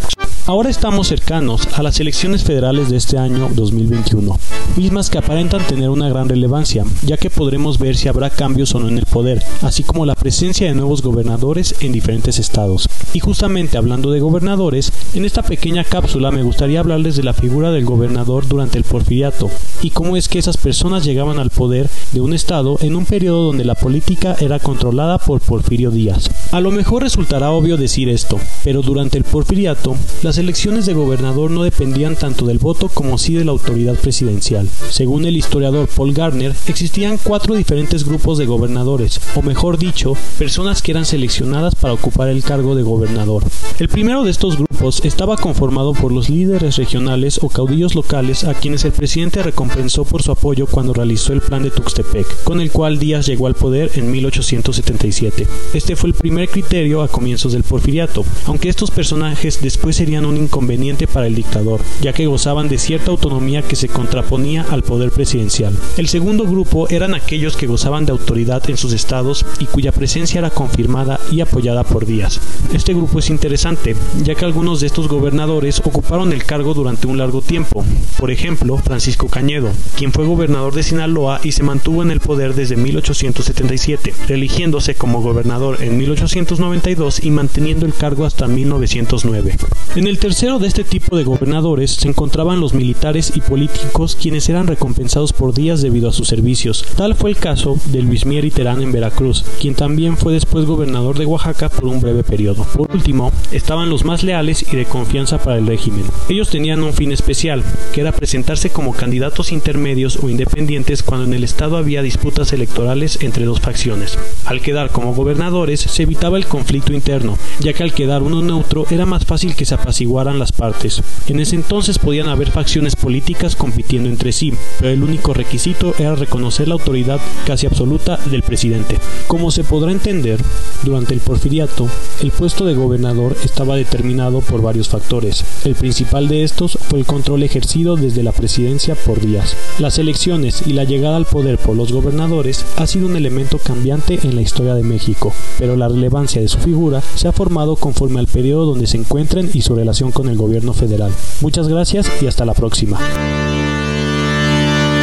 [0.48, 4.40] Ahora estamos cercanos a las elecciones federales de este año 2021,
[4.78, 8.80] mismas que aparentan tener una gran relevancia, ya que podremos ver si habrá cambios o
[8.80, 12.88] no en el poder, así como la presencia de nuevos gobernadores en diferentes estados.
[13.12, 17.72] Y justamente hablando de gobernadores, en esta pequeña cápsula me gustaría hablarles de la figura
[17.72, 19.50] del gobernador durante el porfiriato
[19.82, 23.48] y cómo es que esas personas llegaban al poder de un estado en un periodo
[23.48, 26.30] donde la política era controlada por Porfirio Díaz.
[26.54, 31.52] A lo mejor resultará obvio decir esto, pero durante el porfiriato, las elecciones de gobernador
[31.52, 34.70] no dependían tanto del voto como sí de la autoridad presidencial.
[34.90, 40.82] Según el historiador Paul Garner, existían cuatro diferentes grupos de gobernadores, o mejor dicho, personas
[40.82, 43.44] que eran seleccionadas para ocupar el cargo de gobernador.
[43.80, 44.67] El primero de estos grupos
[45.04, 50.22] estaba conformado por los líderes regionales o caudillos locales a quienes el presidente recompensó por
[50.22, 53.92] su apoyo cuando realizó el plan de Tuxtepec, con el cual Díaz llegó al poder
[53.96, 55.48] en 1877.
[55.74, 60.38] Este fue el primer criterio a comienzos del porfiriato, aunque estos personajes después serían un
[60.38, 65.12] inconveniente para el dictador, ya que gozaban de cierta autonomía que se contraponía al poder
[65.12, 65.76] presidencial.
[65.98, 70.38] El segundo grupo eran aquellos que gozaban de autoridad en sus estados y cuya presencia
[70.38, 72.40] era confirmada y apoyada por Díaz.
[72.74, 77.18] Este grupo es interesante, ya que algunos de estos gobernadores ocuparon el cargo durante un
[77.18, 77.86] largo tiempo.
[78.20, 82.54] Por ejemplo, Francisco Cañedo, quien fue gobernador de Sinaloa y se mantuvo en el poder
[82.54, 89.56] desde 1877, eligiéndose como gobernador en 1892 y manteniendo el cargo hasta 1909.
[89.96, 94.50] En el tercero de este tipo de gobernadores se encontraban los militares y políticos quienes
[94.50, 96.84] eran recompensados por días debido a sus servicios.
[96.98, 100.66] Tal fue el caso de Luis Mier y Terán en Veracruz, quien también fue después
[100.66, 102.66] gobernador de Oaxaca por un breve periodo.
[102.76, 106.04] Por último, estaban los más leales y de confianza para el régimen.
[106.30, 111.34] Ellos tenían un fin especial, que era presentarse como candidatos intermedios o independientes cuando en
[111.34, 114.18] el estado había disputas electorales entre dos facciones.
[114.46, 118.86] Al quedar como gobernadores se evitaba el conflicto interno, ya que al quedar uno neutro
[118.90, 121.02] era más fácil que se apaciguaran las partes.
[121.28, 126.16] En ese entonces podían haber facciones políticas compitiendo entre sí, pero el único requisito era
[126.16, 128.98] reconocer la autoridad casi absoluta del presidente.
[129.28, 130.40] Como se podrá entender,
[130.84, 131.88] durante el porfiriato,
[132.22, 135.44] el puesto de gobernador estaba determinado por varios factores.
[135.66, 139.56] El principal de estos fue el control ejercido desde la presidencia por Díaz.
[139.80, 144.20] Las elecciones y la llegada al poder por los gobernadores ha sido un elemento cambiante
[144.24, 148.20] en la historia de México, pero la relevancia de su figura se ha formado conforme
[148.20, 151.12] al periodo donde se encuentren y su relación con el gobierno federal.
[151.42, 153.00] Muchas gracias y hasta la próxima.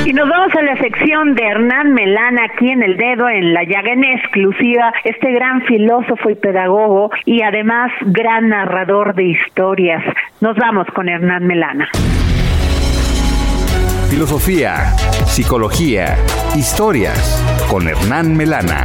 [0.07, 3.65] Y nos vamos a la sección de Hernán Melana aquí en el dedo, en la
[3.65, 10.03] llaga en exclusiva, este gran filósofo y pedagogo y además gran narrador de historias.
[10.43, 11.89] Nos vamos con Hernán Melana.
[14.11, 16.19] Filosofía, psicología,
[16.55, 18.85] historias con Hernán Melana.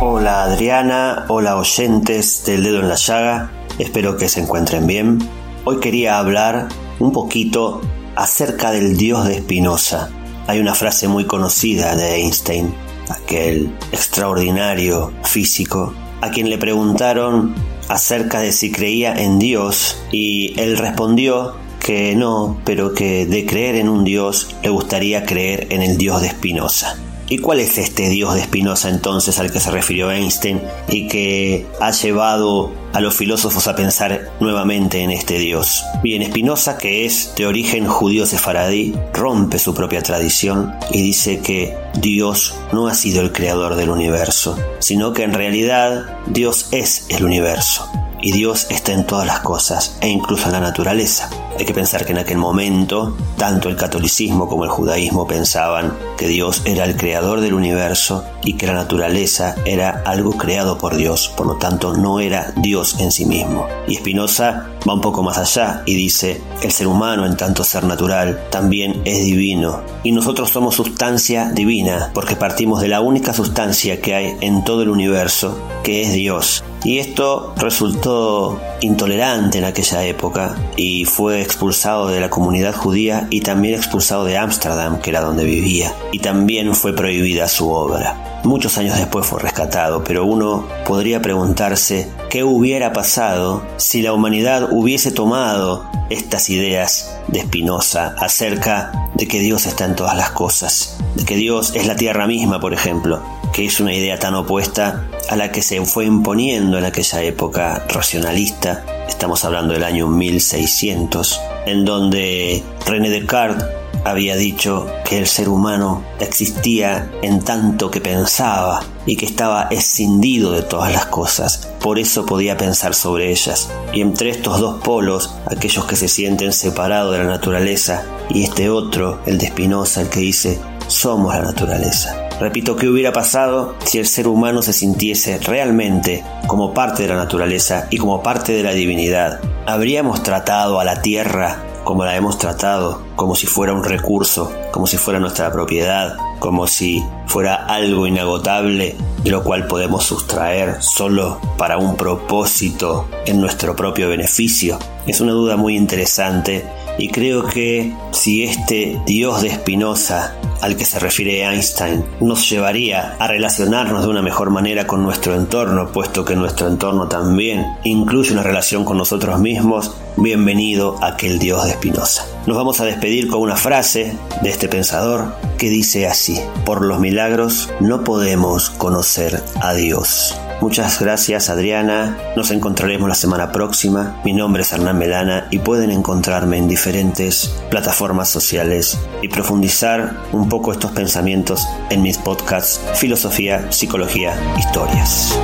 [0.00, 5.18] Hola Adriana, hola oyentes del dedo en la llaga, espero que se encuentren bien.
[5.64, 7.82] Hoy quería hablar un poquito
[8.16, 10.10] acerca del dios de Spinoza.
[10.46, 12.74] Hay una frase muy conocida de Einstein,
[13.08, 17.54] aquel extraordinario físico, a quien le preguntaron
[17.88, 23.76] acerca de si creía en Dios y él respondió que no, pero que de creer
[23.76, 26.96] en un Dios le gustaría creer en el Dios de Spinoza.
[27.28, 31.66] ¿Y cuál es este Dios de Spinoza entonces al que se refirió Einstein y que
[31.80, 35.84] ha llevado a los filósofos a pensar nuevamente en este Dios?
[36.02, 41.74] Bien, Spinoza, que es de origen judío sefaradí, rompe su propia tradición y dice que
[41.94, 47.24] Dios no ha sido el creador del universo, sino que en realidad Dios es el
[47.24, 47.90] universo
[48.22, 51.28] y Dios está en todas las cosas e incluso en la naturaleza.
[51.58, 56.28] Hay que pensar que en aquel momento tanto el catolicismo como el judaísmo pensaban que
[56.28, 61.32] Dios era el creador del universo y que la naturaleza era algo creado por Dios,
[61.36, 63.66] por lo tanto no era Dios en sí mismo.
[63.86, 67.84] Y Spinoza va un poco más allá y dice, el ser humano en tanto ser
[67.84, 74.00] natural también es divino y nosotros somos sustancia divina porque partimos de la única sustancia
[74.00, 76.64] que hay en todo el universo, que es Dios.
[76.84, 83.40] Y esto resultó intolerante en aquella época y fue expulsado de la comunidad judía y
[83.40, 88.40] también expulsado de Ámsterdam, que era donde vivía, y también fue prohibida su obra.
[88.44, 94.68] Muchos años después fue rescatado, pero uno podría preguntarse qué hubiera pasado si la humanidad
[94.72, 100.98] hubiese tomado estas ideas de Spinoza acerca de que Dios está en todas las cosas,
[101.14, 105.04] de que Dios es la tierra misma, por ejemplo, que es una idea tan opuesta
[105.28, 111.40] a la que se fue imponiendo en aquella época racionalista, estamos hablando del año 1600,
[111.66, 113.64] en donde René Descartes
[114.04, 120.52] había dicho que el ser humano existía en tanto que pensaba y que estaba escindido
[120.52, 123.70] de todas las cosas, por eso podía pensar sobre ellas.
[123.92, 128.70] Y entre estos dos polos, aquellos que se sienten separados de la naturaleza y este
[128.70, 132.28] otro, el de Spinoza, el que dice, somos la naturaleza.
[132.42, 137.14] Repito, ¿qué hubiera pasado si el ser humano se sintiese realmente como parte de la
[137.14, 139.38] naturaleza y como parte de la divinidad?
[139.64, 144.88] ¿Habríamos tratado a la tierra como la hemos tratado, como si fuera un recurso, como
[144.88, 151.40] si fuera nuestra propiedad, como si fuera algo inagotable de lo cual podemos sustraer solo
[151.56, 154.80] para un propósito en nuestro propio beneficio?
[155.06, 156.64] Es una duda muy interesante
[156.98, 163.16] y creo que si este Dios de Spinoza al que se refiere Einstein nos llevaría
[163.18, 168.32] a relacionarnos de una mejor manera con nuestro entorno, puesto que nuestro entorno también incluye
[168.32, 172.24] una relación con nosotros mismos, bienvenido aquel Dios de Spinoza.
[172.46, 177.00] Nos vamos a despedir con una frase de este pensador que dice así, por los
[177.00, 180.36] milagros no podemos conocer a Dios.
[180.62, 184.14] Muchas gracias Adriana, nos encontraremos la semana próxima.
[184.24, 190.48] Mi nombre es Hernán Melana y pueden encontrarme en diferentes plataformas sociales y profundizar un
[190.48, 195.36] poco estos pensamientos en mis podcasts Filosofía, Psicología, Historias.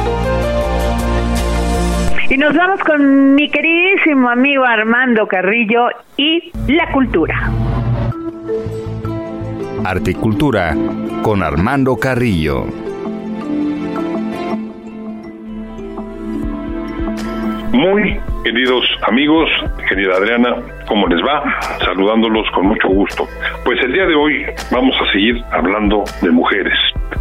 [2.30, 7.50] Y nos vamos con mi queridísimo amigo Armando Carrillo y la cultura.
[9.82, 10.76] Arte y Cultura
[11.22, 12.66] con Armando Carrillo.
[17.78, 19.48] Muy queridos amigos,
[19.88, 20.56] querida Adriana,
[20.88, 21.44] ¿cómo les va?
[21.78, 23.24] Saludándolos con mucho gusto.
[23.64, 26.76] Pues el día de hoy vamos a seguir hablando de mujeres,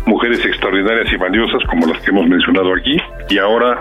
[0.08, 2.98] mujeres extraordinarias y valiosas como las que hemos mencionado aquí,
[3.30, 3.80] y ahora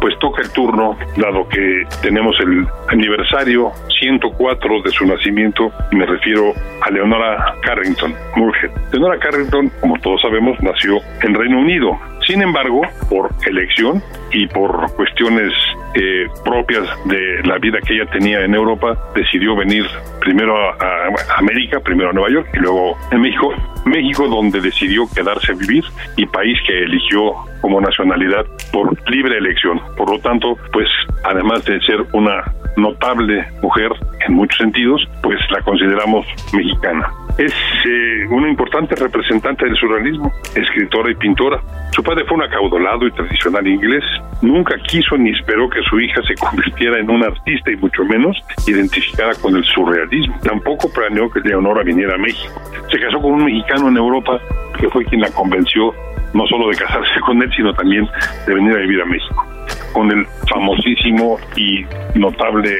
[0.00, 6.06] pues toca el turno, dado que tenemos el aniversario 104 de su nacimiento, y me
[6.06, 6.52] refiero
[6.82, 8.70] a Leonora Carrington Murhead.
[8.92, 11.98] Leonora Carrington, como todos sabemos, nació en Reino Unido.
[12.26, 14.02] Sin embargo, por elección
[14.32, 15.52] y por cuestiones
[15.94, 19.84] eh, propias de la vida que ella tenía en Europa, decidió venir
[20.20, 23.52] primero a, a, América, primero a Nueva York y luego en México.
[23.84, 25.84] México donde decidió quedarse a vivir
[26.16, 29.80] y país que eligió como nacionalidad por libre elección.
[29.96, 30.88] Por lo tanto, pues
[31.24, 32.44] además de ser una
[32.76, 33.90] notable mujer
[34.26, 37.08] en muchos sentidos, pues la consideramos mexicana.
[37.38, 41.60] Es eh, una importante representante del surrealismo, escritora y pintora.
[41.92, 44.04] Su padre fue un acaudalado y tradicional inglés.
[44.42, 48.36] Nunca quiso ni esperó que su hija se convirtiera en una artista y mucho menos
[48.66, 50.38] identificara con el surrealismo.
[50.42, 52.60] Tampoco planeó que Leonora viniera a México.
[52.90, 54.38] Se casó con un mexicano en Europa
[54.78, 55.94] que fue quien la convenció
[56.34, 58.06] no solo de casarse con él, sino también
[58.46, 59.46] de venir a vivir a México.
[59.94, 62.76] Con el famosísimo y notable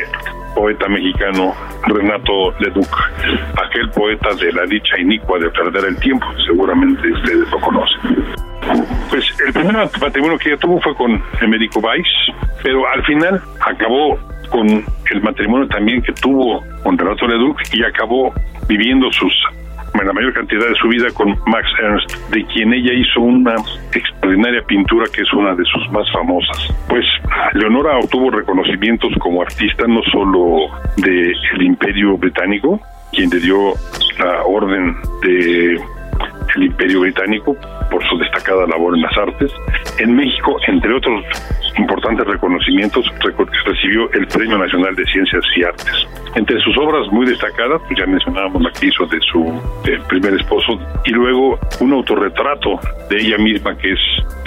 [0.55, 1.55] poeta mexicano
[1.87, 2.95] Renato Leduc,
[3.64, 8.52] aquel poeta de la dicha inicua de perder el tiempo, seguramente ustedes lo conocen.
[9.11, 12.07] Pues el primer matrimonio que ella tuvo fue con Emérico Weiss,
[12.63, 14.19] pero al final acabó
[14.51, 18.33] con el matrimonio también que tuvo con Renato Leduc y acabó
[18.69, 19.33] viviendo sus
[20.05, 23.55] la mayor cantidad de su vida con Max Ernst, de quien ella hizo una
[23.93, 26.69] extraordinaria pintura que es una de sus más famosas.
[26.89, 27.05] Pues
[27.55, 32.81] Leonora obtuvo reconocimientos como artista no solo del el Imperio Británico,
[33.13, 33.75] quien le dio
[34.19, 35.81] la orden de
[36.57, 37.57] Imperio Británico
[37.93, 39.53] por su destacada labor en las artes.
[39.99, 41.24] En México, entre otros
[41.78, 43.05] importantes reconocimientos,
[43.66, 46.22] recibió el Premio Nacional de Ciencias y Artes.
[46.35, 49.61] Entre sus obras muy destacadas, pues ya mencionábamos la que hizo de su
[50.09, 52.80] primer esposo, y luego un autorretrato
[53.11, 53.99] de ella misma que es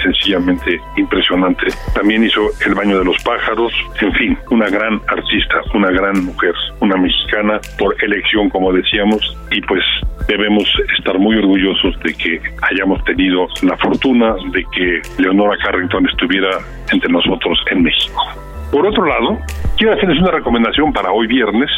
[0.02, 1.66] sencillamente impresionante.
[1.94, 6.54] También hizo El baño de los pájaros, en fin, una gran artista, una gran mujer,
[6.80, 9.82] una mexicana por elección, como decíamos, y pues
[10.28, 10.68] debemos
[10.98, 16.58] estar muy orgullosos de que hayamos tenido la fortuna de que Leonora Carrington estuviera
[16.92, 18.22] entre nosotros en México.
[18.70, 19.38] Por otro lado,
[19.76, 21.70] quiero hacerles una recomendación para hoy viernes.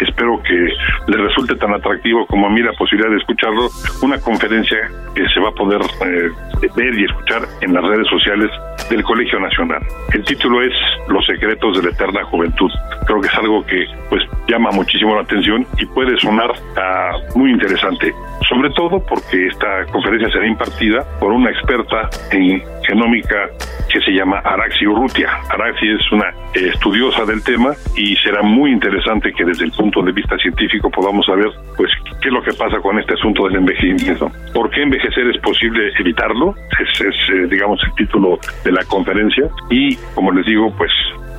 [0.00, 0.68] Espero que
[1.06, 3.68] les resulte tan atractivo como a mí la posibilidad de escucharlo.
[4.02, 4.78] Una conferencia
[5.14, 6.30] que se va a poder eh,
[6.74, 8.50] ver y escuchar en las redes sociales
[8.88, 9.82] del Colegio Nacional.
[10.12, 10.72] El título es
[11.08, 12.70] Los secretos de la eterna juventud.
[13.06, 17.50] Creo que es algo que pues llama muchísimo la atención y puede sonar uh, muy
[17.50, 18.12] interesante,
[18.48, 23.48] sobre todo porque esta conferencia será impartida por una experta en genómica
[23.88, 25.28] que se llama Araxi Urrutia.
[25.50, 30.02] Araxi es una eh, estudiosa del tema y será muy interesante que desde el punto
[30.02, 33.56] de vista científico podamos saber pues qué es lo que pasa con este asunto del
[33.56, 34.30] envejecimiento.
[34.54, 36.54] ¿Por qué envejecer es posible evitarlo?
[36.80, 40.90] Es, es eh, digamos el título de la conferencia y como les digo pues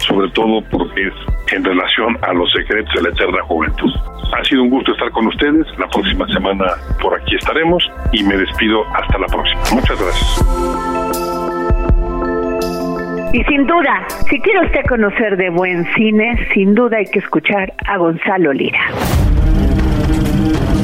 [0.08, 1.14] sobre todo porque es
[1.54, 3.92] en relación a los secretos de la eterna juventud.
[4.38, 5.68] Ha sido un gusto estar con ustedes.
[5.78, 6.66] La próxima semana
[7.02, 9.62] por aquí estaremos y me despido hasta la próxima.
[9.74, 11.54] Muchas gracias.
[13.34, 17.74] Y sin duda, si quiere usted conocer de buen cine, sin duda hay que escuchar
[17.88, 18.82] a Gonzalo Lira.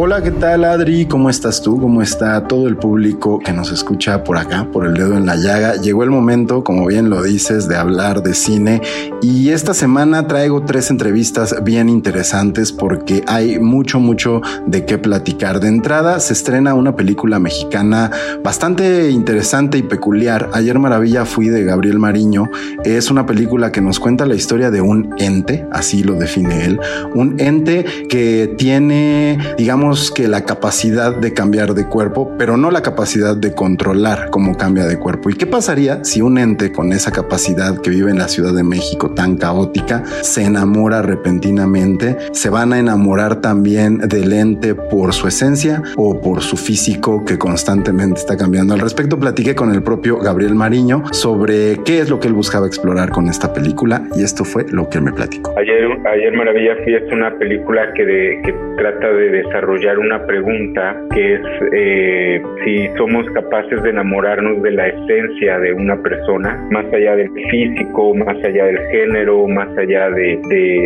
[0.00, 1.06] Hola, ¿qué tal Adri?
[1.06, 1.80] ¿Cómo estás tú?
[1.80, 5.34] ¿Cómo está todo el público que nos escucha por acá, por el dedo en la
[5.34, 5.74] llaga?
[5.74, 8.80] Llegó el momento, como bien lo dices, de hablar de cine
[9.20, 15.58] y esta semana traigo tres entrevistas bien interesantes porque hay mucho, mucho de qué platicar.
[15.58, 18.12] De entrada se estrena una película mexicana
[18.44, 20.48] bastante interesante y peculiar.
[20.52, 22.48] Ayer Maravilla fui de Gabriel Mariño.
[22.84, 26.80] Es una película que nos cuenta la historia de un ente, así lo define él,
[27.16, 32.82] un ente que tiene, digamos, que la capacidad de cambiar de cuerpo, pero no la
[32.82, 35.30] capacidad de controlar cómo cambia de cuerpo.
[35.30, 38.62] ¿Y qué pasaría si un ente con esa capacidad que vive en la Ciudad de
[38.62, 42.18] México tan caótica se enamora repentinamente?
[42.32, 47.38] ¿Se van a enamorar también del ente por su esencia o por su físico que
[47.38, 48.74] constantemente está cambiando?
[48.74, 52.66] Al respecto platiqué con el propio Gabriel Mariño sobre qué es lo que él buscaba
[52.66, 55.54] explorar con esta película y esto fue lo que me platicó.
[55.56, 61.40] Ayer, ayer Maravilla Fui es una película que trata de desarrollar una pregunta que es
[61.72, 67.30] eh, si somos capaces de enamorarnos de la esencia de una persona, más allá del
[67.50, 70.38] físico, más allá del género, más allá de,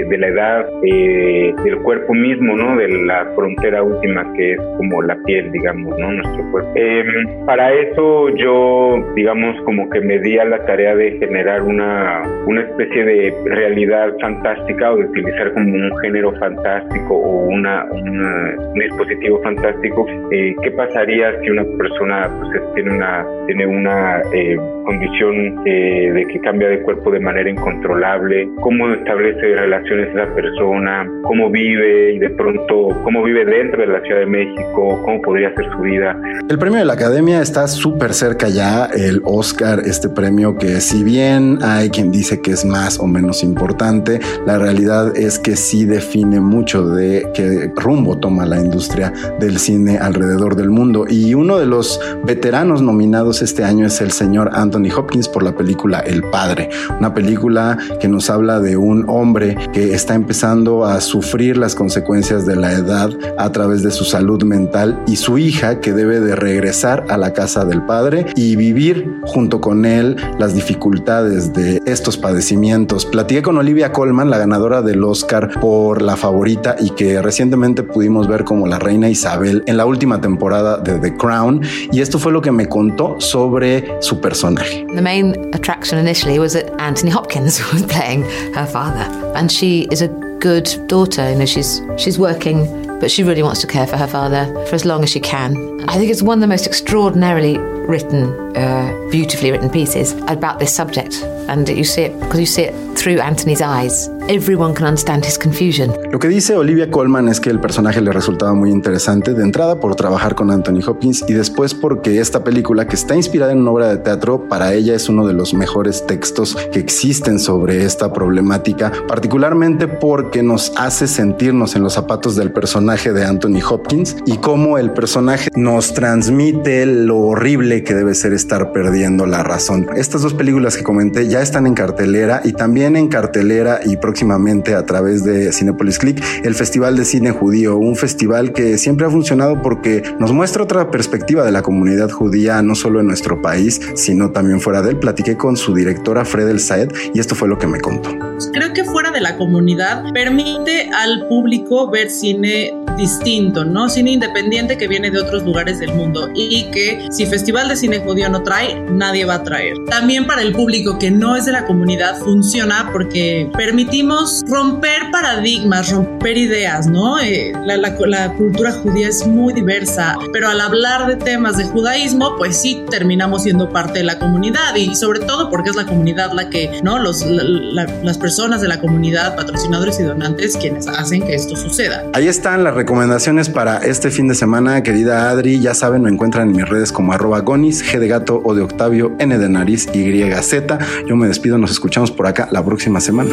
[0.08, 2.76] de, la edad, eh, del cuerpo mismo, ¿no?
[2.76, 6.12] De la frontera última que es como la piel, digamos, ¿no?
[6.12, 6.72] Nuestro cuerpo.
[6.74, 12.22] Em, para eso yo, digamos, como que me di a la tarea de generar una,
[12.46, 18.54] una especie de realidad fantástica o de utilizar como un género fantástico o una, una
[18.80, 25.66] dispositivo fantástico, eh, ¿qué pasaría si una persona pues, tiene una, tiene una eh, condición
[25.66, 28.48] eh, de que cambia de cuerpo de manera incontrolable?
[28.60, 31.08] ¿Cómo establece relaciones esa persona?
[31.22, 35.00] ¿Cómo vive y de pronto cómo vive dentro de la Ciudad de México?
[35.04, 36.16] ¿Cómo podría ser su vida?
[36.48, 41.04] El premio de la Academia está súper cerca ya, el Oscar, este premio que si
[41.04, 45.84] bien hay quien dice que es más o menos importante, la realidad es que sí
[45.84, 51.04] define mucho de qué rumbo toma la industria del cine alrededor del mundo.
[51.08, 55.54] Y uno de los veteranos nominados este año es el señor Anthony Hopkins por la
[55.54, 61.00] película El Padre, una película que nos habla de un hombre que está empezando a
[61.00, 65.80] sufrir las consecuencias de la edad a través de su salud mental y su hija
[65.80, 70.54] que debe de regresar a la casa del padre y vivir junto con él las
[70.54, 73.06] dificultades de estos padecimientos.
[73.06, 78.28] Platiqué con Olivia Colman, la ganadora del Oscar por La Favorita y que recientemente pudimos
[78.28, 82.32] ver como la reina Isabel en la última temporada de The Crown y esto fue
[82.32, 84.84] lo que me contó sobre su personaje.
[84.94, 88.24] The main attraction initially was that Anthony Hopkins was playing
[88.54, 92.68] her father and she is a good daughter, you know, she's she's working
[93.00, 95.56] but she really wants to care for her father for as long as she can.
[95.88, 97.56] I think it's one of the most extraordinarily
[97.88, 98.24] written,
[98.56, 102.74] uh, beautifully written pieces about this subject, and you see it because you see it
[102.96, 104.08] through Anthony's eyes.
[104.28, 105.92] Everyone can understand his confusion.
[106.12, 109.80] Lo que dice Olivia Colman es que el personaje le resultaba muy interesante de entrada
[109.80, 113.72] por trabajar con Anthony Hopkins y después porque esta película que está inspirada en una
[113.72, 118.12] obra de teatro para ella es uno de los mejores textos que existen sobre esta
[118.12, 124.36] problemática, particularmente porque nos hace sentirnos en los zapatos del personaje de Anthony Hopkins y
[124.36, 129.88] cómo el personaje nos transmite lo horrible que debe ser estar perdiendo la razón.
[129.96, 134.74] Estas dos películas que comenté ya están en cartelera y también en cartelera y próximamente
[134.74, 139.10] a través de Cinepolis Click el Festival de Cine Judío, un festival que siempre ha
[139.10, 143.80] funcionado porque nos muestra otra perspectiva de la comunidad judía, no solo en nuestro país,
[143.94, 144.98] sino también fuera de él.
[144.98, 148.10] Platiqué con su directora Fred El Saed y esto fue lo que me contó.
[148.52, 153.88] Creo que fuera de la comunidad permite al público ver cine distinto, ¿no?
[153.88, 158.00] Cine independiente que viene de otros lugares del mundo y que si Festival de Cine
[158.00, 159.74] Judío no trae, nadie va a traer.
[159.88, 165.90] También para el público que no es de la comunidad funciona porque permitimos romper paradigmas,
[165.90, 167.20] romper ideas, ¿no?
[167.20, 171.64] Eh, la, la, la, cultura judía es muy diversa, pero al hablar de temas de
[171.64, 175.86] judaísmo, pues sí terminamos siendo parte de la comunidad y sobre todo porque es la
[175.86, 176.98] comunidad la que, ¿no?
[176.98, 182.04] Los, la, las personas de la comunidad, patrocinadores y donantes, quienes hacen que esto suceda.
[182.12, 185.60] Ahí están las recomendaciones para este fin de semana, querida Adri.
[185.60, 189.12] Ya saben, me encuentran en mis redes como arroba G de gato o de Octavio,
[189.18, 190.78] N de nariz, Y Z.
[191.06, 193.30] Yo me despido, nos escuchamos por acá la próxima semana.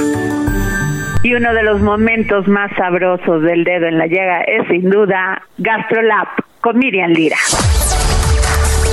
[1.23, 5.41] Y uno de los momentos más sabrosos del dedo en la llaga es sin duda
[5.57, 6.27] GastroLab
[6.61, 7.37] con Miriam Lira.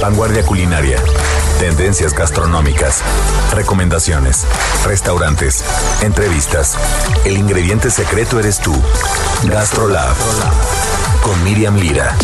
[0.02, 0.98] Vanguardia culinaria.
[1.60, 3.02] Tendencias gastronómicas.
[3.54, 4.46] Recomendaciones.
[4.84, 5.64] Restaurantes.
[6.02, 6.76] Entrevistas.
[7.24, 8.74] El ingrediente secreto eres tú.
[9.48, 10.16] GastroLab.
[11.22, 12.14] Con Miriam Lira.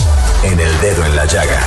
[0.45, 1.61] En el dedo en la llaga.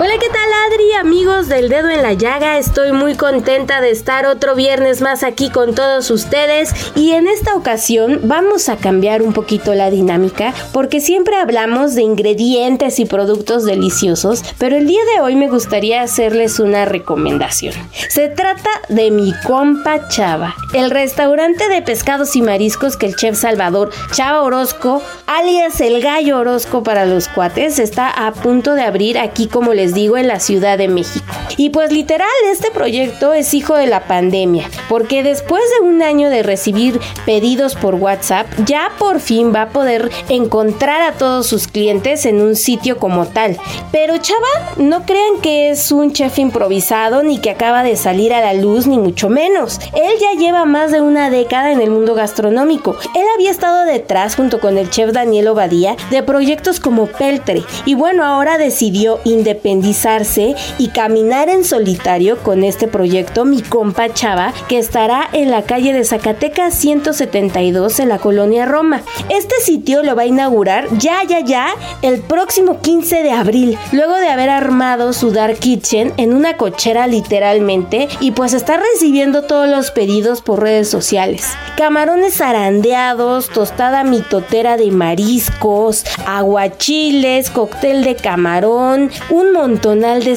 [0.00, 0.87] Hola, ¿qué tal Adri?
[1.00, 5.48] Amigos del dedo en la llaga, estoy muy contenta de estar otro viernes más aquí
[5.48, 11.00] con todos ustedes y en esta ocasión vamos a cambiar un poquito la dinámica porque
[11.00, 16.58] siempre hablamos de ingredientes y productos deliciosos, pero el día de hoy me gustaría hacerles
[16.58, 17.74] una recomendación.
[18.08, 23.38] Se trata de mi compa Chava, el restaurante de pescados y mariscos que el chef
[23.38, 29.16] Salvador Chava Orozco, alias el gallo Orozco para los cuates, está a punto de abrir
[29.16, 31.26] aquí como les digo en la Ciudad de México.
[31.56, 36.30] Y pues literal, este proyecto es hijo de la pandemia, porque después de un año
[36.30, 41.66] de recibir pedidos por WhatsApp, ya por fin va a poder encontrar a todos sus
[41.66, 43.56] clientes en un sitio como tal.
[43.92, 48.40] Pero Chava, no crean que es un chef improvisado ni que acaba de salir a
[48.40, 49.80] la luz, ni mucho menos.
[49.94, 52.96] Él ya lleva más de una década en el mundo gastronómico.
[53.14, 57.62] Él había estado detrás, junto con el chef Daniel Obadía, de proyectos como Peltre.
[57.84, 64.52] Y bueno, ahora decidió independizarse y caminar en solitario con este proyecto Mi Compa Chava,
[64.68, 69.02] que estará en la calle de Zacatecas 172 en la colonia Roma.
[69.28, 71.68] Este sitio lo va a inaugurar ya, ya, ya
[72.02, 77.06] el próximo 15 de abril, luego de haber armado su Dark Kitchen en una cochera
[77.06, 81.46] literalmente y pues está recibiendo todos los pedidos por redes sociales.
[81.76, 90.36] Camarones zarandeados, tostada mitotera de mariscos, aguachiles, cóctel de camarón, un montonal de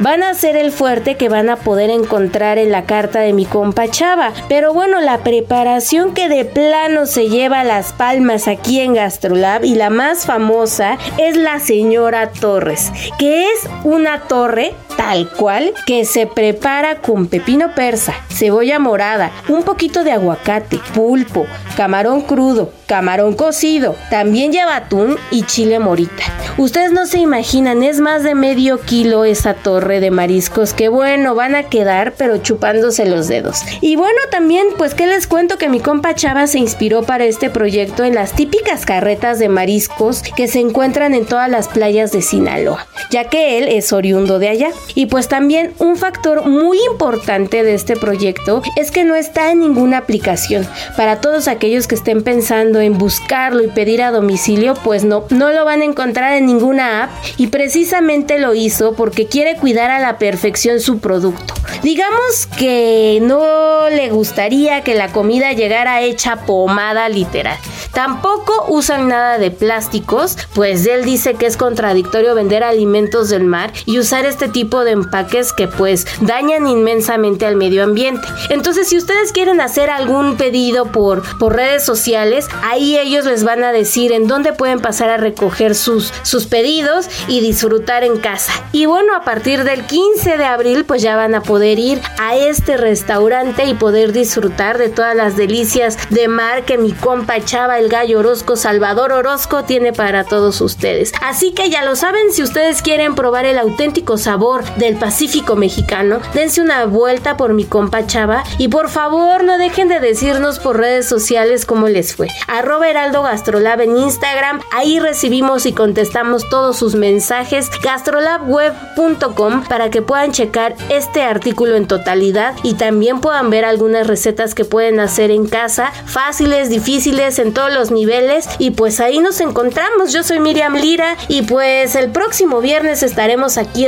[0.00, 3.46] van a ser el fuerte que van a poder encontrar en la carta de mi
[3.46, 4.32] compa Chava.
[4.48, 9.74] Pero bueno, la preparación que de plano se lleva las palmas aquí en Gastrolab y
[9.74, 16.26] la más famosa es la señora Torres, que es una torre tal cual que se
[16.26, 23.96] prepara con pepino persa, cebolla morada, un poquito de aguacate, pulpo, camarón crudo, camarón cocido,
[24.10, 26.24] también lleva atún y chile morita.
[26.58, 31.34] Ustedes no se imaginan, es más de medio kilo esa torre de mariscos que bueno,
[31.34, 33.60] van a quedar pero chupándose los dedos.
[33.80, 37.50] Y bueno, también pues que les cuento que mi compa Chava se inspiró para este
[37.50, 42.22] proyecto en las típicas carretas de mariscos que se encuentran en todas las playas de
[42.22, 44.70] Sinaloa, ya que él es oriundo de allá.
[44.94, 49.60] Y pues también un factor muy importante de este proyecto es que no está en
[49.60, 50.66] ninguna aplicación.
[50.96, 55.50] Para todos aquellos que estén pensando en buscarlo y pedir a domicilio, pues no, no
[55.52, 60.00] lo van a encontrar en ninguna app y precisamente lo hizo porque quiere cuidar a
[60.00, 61.54] la perfección su producto.
[61.82, 67.56] Digamos que no le gustaría que la comida llegara hecha pomada literal.
[67.92, 73.72] Tampoco usan nada de plásticos, pues él dice que es contradictorio vender alimentos del mar
[73.84, 78.26] y usar este tipo de empaques que pues dañan inmensamente al medio ambiente.
[78.48, 83.62] Entonces, si ustedes quieren hacer algún pedido por, por redes sociales, ahí ellos les van
[83.64, 88.52] a decir en dónde pueden pasar a recoger sus, sus pedidos y disfrutar en casa.
[88.72, 92.36] Y bueno, a partir del 15 de abril, pues ya van a poder ir a
[92.36, 97.78] este restaurante y poder disfrutar de todas las delicias de mar que mi compa Chava,
[97.78, 101.12] el gallo Orozco, Salvador Orozco, tiene para todos ustedes.
[101.22, 106.20] Así que ya lo saben, si ustedes quieren probar el auténtico sabor del Pacífico mexicano,
[106.34, 110.78] dense una vuelta por mi compa Chava y por favor no dejen de decirnos por
[110.78, 112.28] redes sociales cómo les fue.
[112.48, 117.70] Arroba Heraldo Gastrolab en Instagram, ahí recibimos y contestamos todos sus mensajes.
[117.82, 124.54] gastrolabweb.com para que puedan checar este artículo en totalidad y también puedan ver algunas recetas
[124.54, 129.40] que pueden hacer en casa, fáciles, difíciles, en todos los niveles y pues ahí nos
[129.40, 130.12] encontramos.
[130.12, 133.86] Yo soy Miriam Lira y pues el próximo viernes estaremos aquí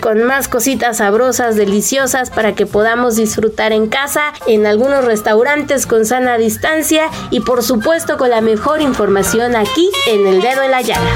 [0.00, 6.04] con más cositas sabrosas, deliciosas para que podamos disfrutar en casa, en algunos restaurantes con
[6.04, 10.82] sana distancia y por supuesto con la mejor información aquí en el dedo en la
[10.82, 11.10] llaga.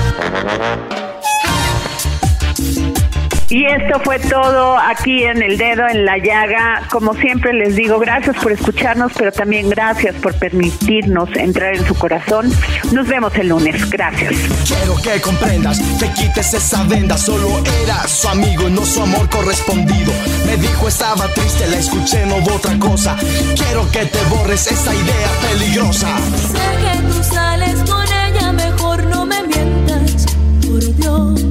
[3.50, 6.86] Y esto fue todo aquí en El Dedo en la Llaga.
[6.88, 11.96] Como siempre les digo, gracias por escucharnos, pero también gracias por permitirnos entrar en su
[11.96, 12.48] corazón.
[12.92, 13.90] Nos vemos el lunes.
[13.90, 14.34] Gracias.
[14.64, 17.18] Quiero que comprendas, te quites esa venda.
[17.18, 17.48] Solo
[17.82, 20.12] era su amigo y no su amor correspondido.
[20.46, 23.16] Me dijo estaba triste, la escuché, no hubo otra cosa.
[23.56, 26.16] Quiero que te borres esa idea peligrosa.
[26.36, 26.52] Sé
[26.84, 31.49] que tú sales con ella, mejor no me mientas, por Dios.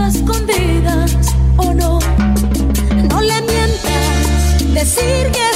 [0.00, 1.16] a escondidas
[1.56, 1.98] o oh no.
[3.10, 5.47] No le mientas, decir que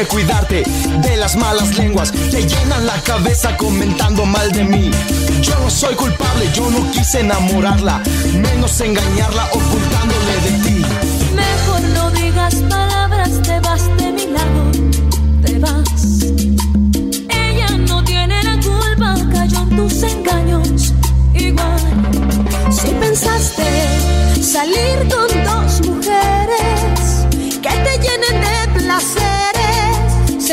[0.00, 0.62] que cuidarte
[1.02, 2.12] de las malas lenguas.
[2.12, 4.90] Te llenan la cabeza comentando mal de mí.
[5.42, 8.00] Yo no soy culpable, yo no quise enamorarla.
[8.32, 10.84] Menos engañarla ocultándole de ti.
[11.34, 14.62] Mejor no digas palabras, te vas de mi lado,
[15.44, 16.22] te vas.
[17.28, 20.94] Ella no tiene la culpa, cayó en tus engaños.
[21.34, 21.80] Igual,
[22.70, 25.08] si pensaste salir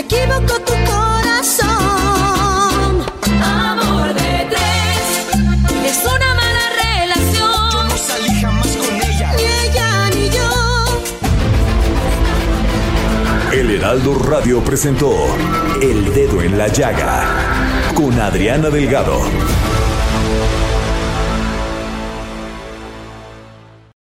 [0.07, 1.71] equivocó tu corazón.
[3.43, 5.03] Amor de tres,
[5.85, 7.87] es una mala relación.
[7.89, 9.33] No salí jamás con ella.
[9.35, 10.49] Ni ella ni yo.
[13.51, 15.11] El Heraldo Radio presentó
[15.81, 17.25] El Dedo en la Llaga
[17.93, 19.19] con Adriana Delgado.